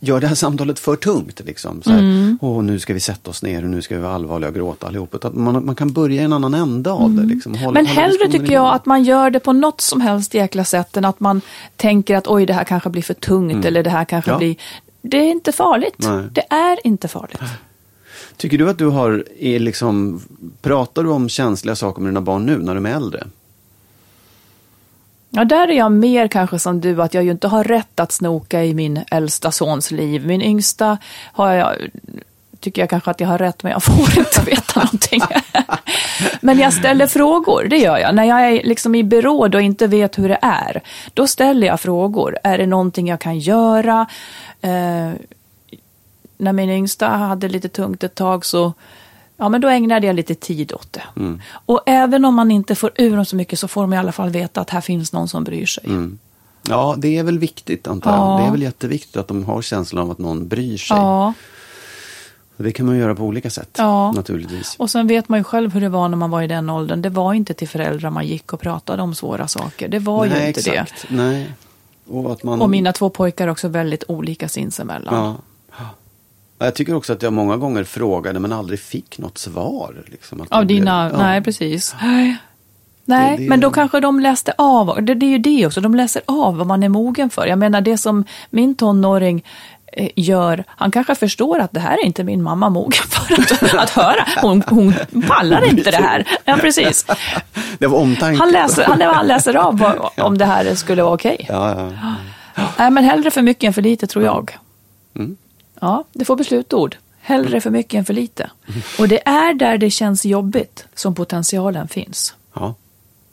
[0.00, 1.40] gör det här samtalet för tungt.
[1.44, 1.82] Liksom.
[1.82, 2.38] Så här, Mm.
[2.40, 4.86] Åh, nu ska vi sätta oss ner och nu ska vi vara allvarliga och gråta
[4.86, 5.24] allihop.
[5.24, 7.22] Att man, man kan börja i en annan ända av det.
[7.22, 7.52] Liksom.
[7.54, 7.74] Hålla, Mm.
[7.74, 11.04] Men hellre tycker jag att man gör det på något som helst jäkla sätt än
[11.04, 11.40] att man
[11.76, 14.38] tänker att oj, det här kanske blir för tungt eller det här kanske Ja.
[14.38, 14.56] blir...
[15.02, 15.94] Det är inte farligt.
[15.98, 16.24] Nej.
[16.32, 17.40] Det är inte farligt.
[18.36, 20.20] Tycker du att du har, är liksom,
[20.62, 23.26] pratar du om känsliga saker med dina barn nu när de är äldre?
[25.38, 28.12] Ja, där är jag mer kanske som du, att jag ju inte har rätt att
[28.12, 30.26] snoka i min äldsta sons liv.
[30.26, 30.98] Min yngsta
[31.32, 31.74] har jag,
[32.60, 35.20] tycker jag kanske att jag har rätt, men jag får inte veta någonting.
[36.40, 38.14] men jag ställer frågor, det gör jag.
[38.14, 40.82] När jag är liksom i beråd och inte vet hur det är,
[41.14, 42.38] då ställer jag frågor.
[42.44, 44.06] Är det någonting jag kan göra?
[44.60, 45.12] Eh,
[46.38, 48.72] när min yngsta hade lite tungt ett tag så
[49.40, 51.02] Ja, men då ägnade jag lite tid åt det.
[51.16, 51.40] Mm.
[51.66, 54.12] Och även om man inte får ur dem så mycket så får de i alla
[54.12, 55.84] fall veta att här finns någon som bryr sig.
[56.68, 58.20] Ja, det är väl viktigt antar jag.
[58.20, 58.38] Ja.
[58.42, 60.96] Det är väl jätteviktigt att de har känslan av att någon bryr sig.
[60.96, 61.32] Ja,
[62.56, 64.12] Det kan man göra på olika sätt Ja.
[64.12, 64.74] naturligtvis.
[64.78, 67.02] och sen vet man ju själv hur det var när man var i den åldern.
[67.02, 69.88] Det var inte till föräldrar man gick och pratade om svåra saker.
[69.88, 71.06] Det var Nej, ju inte exakt.
[71.08, 71.52] Nej.
[72.06, 72.58] Och, man...
[72.58, 72.64] det.
[72.64, 75.14] Och mina två pojkar är också väldigt olika sinsemellan.
[75.14, 75.36] Ja.
[76.58, 79.94] Ja, Jag tycker också att jag många gånger frågade men aldrig fick något svar.
[80.06, 81.18] Liksom, att Av det blev- dina, ja.
[81.18, 81.94] nej precis.
[82.00, 82.36] Nej,
[83.04, 85.94] Det- det- men då kanske de läste av, det, det är ju det också, de
[85.94, 87.46] läser av vad man är mogen för.
[87.46, 89.44] Jag menar det som min tonåring
[89.92, 93.74] eh, gör, han kanske förstår att det här är inte min mamma mogen för att,
[93.74, 94.26] att höra.
[94.42, 94.94] Hon, hon
[95.28, 96.28] pallar inte det här.
[96.44, 97.06] Ja, precis.
[97.78, 98.38] Det var omtanke.
[98.38, 101.46] Han läser, han, han läser av vad, om det här skulle vara okej.
[101.48, 102.14] Ja, ja.
[102.78, 104.58] Nej, men hellre för mycket än för lite tror jag.
[105.16, 105.36] Mm.
[105.80, 106.96] Ja, det får bli slutord.
[107.20, 108.50] Hellre för mycket än för lite.
[108.98, 112.34] Och det är där det känns jobbigt som potentialen finns.
[112.54, 112.74] ja,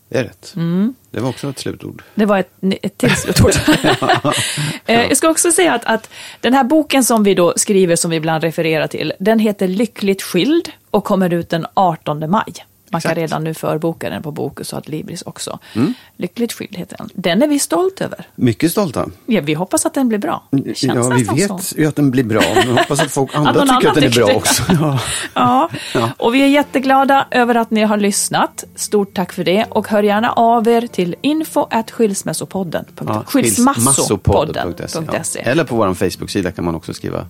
[0.10, 0.54] det är rätt.
[0.56, 0.94] Mm.
[1.12, 2.04] Det var också ett slutord.
[2.16, 3.52] Det var ett, ett till slutord.
[4.86, 6.10] Eh, Jag ska också säga att, att
[6.42, 10.22] den här boken som vi då skriver, som vi ibland refererar till, den heter Lyckligt
[10.22, 12.54] skild och kommer ut den 18 maj.
[12.96, 13.18] Man kan Exakt.
[13.32, 15.60] redan nu förboka den på Bokus och Adlibris också.
[15.74, 15.94] Mm.
[16.18, 17.10] Lyckligt skild heter den.
[17.14, 18.28] Den är vi stolt över.
[18.36, 19.06] Mycket stolta.
[19.26, 20.44] Ja, vi hoppas att den blir bra.
[20.52, 21.76] Det känns Ja, vi vet så.
[21.78, 22.44] ju att den blir bra.
[22.44, 24.36] Jag hoppas att folk andra någon tycker annan att den är bra det.
[24.36, 24.64] också.
[25.36, 25.70] Ja.
[25.94, 26.10] Ja.
[26.18, 28.64] och vi är jätteglada över att ni har lyssnat.
[28.76, 29.66] Stort tack för det.
[29.70, 32.86] Och hör gärna av er till info at skilsmässopodden.
[33.08, 35.42] Ja, skilsmassopodden.se.
[35.46, 35.52] Ja.
[35.52, 37.26] Eller på vår Facebook-sida kan man också skriva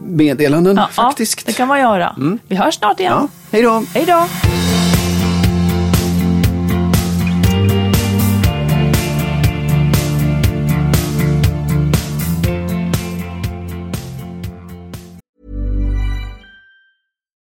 [0.00, 1.38] meddelanden Ja, faktiskt.
[1.38, 2.14] Ja, det kan man göra.
[2.48, 3.12] Vi hörs snart igen.
[3.12, 3.82] Ja, hej då!
[3.94, 4.26] Hej då!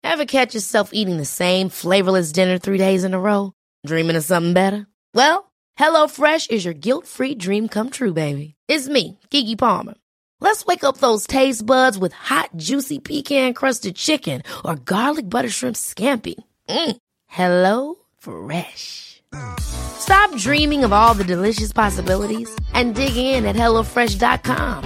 [0.03, 3.53] Ever catch yourself eating the same flavorless dinner three days in a row?
[3.87, 4.85] Dreaming of something better?
[5.13, 8.55] Well, HelloFresh is your guilt-free dream come true, baby.
[8.67, 9.95] It's me, Kiki Palmer.
[10.41, 15.75] Let's wake up those taste buds with hot, juicy pecan-crusted chicken or garlic butter shrimp
[15.77, 16.35] scampi.
[16.67, 16.97] Mm.
[17.27, 19.21] Hello Fresh.
[19.59, 24.83] Stop dreaming of all the delicious possibilities and dig in at HelloFresh.com.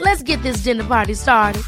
[0.00, 1.62] Let's get this dinner party started.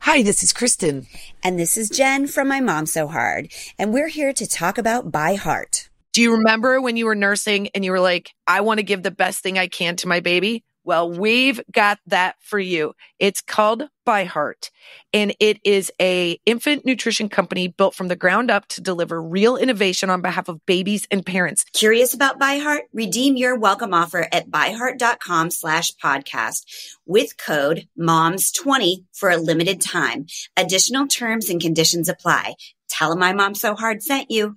[0.00, 1.06] Hi, this is Kristen.
[1.44, 3.52] And this is Jen from My Mom So Hard.
[3.78, 5.89] And we're here to talk about By Heart.
[6.12, 9.02] Do you remember when you were nursing and you were like, I want to give
[9.02, 10.64] the best thing I can to my baby?
[10.82, 12.94] Well, we've got that for you.
[13.18, 14.70] It's called By Heart,
[15.12, 19.56] and it is a infant nutrition company built from the ground up to deliver real
[19.56, 21.64] innovation on behalf of babies and parents.
[21.74, 22.84] Curious about By Heart?
[22.92, 26.64] Redeem your welcome offer at byheart.com slash podcast
[27.06, 30.26] with code MOMS20 for a limited time.
[30.56, 32.54] Additional terms and conditions apply.
[32.88, 34.56] Tell them my mom so hard sent you.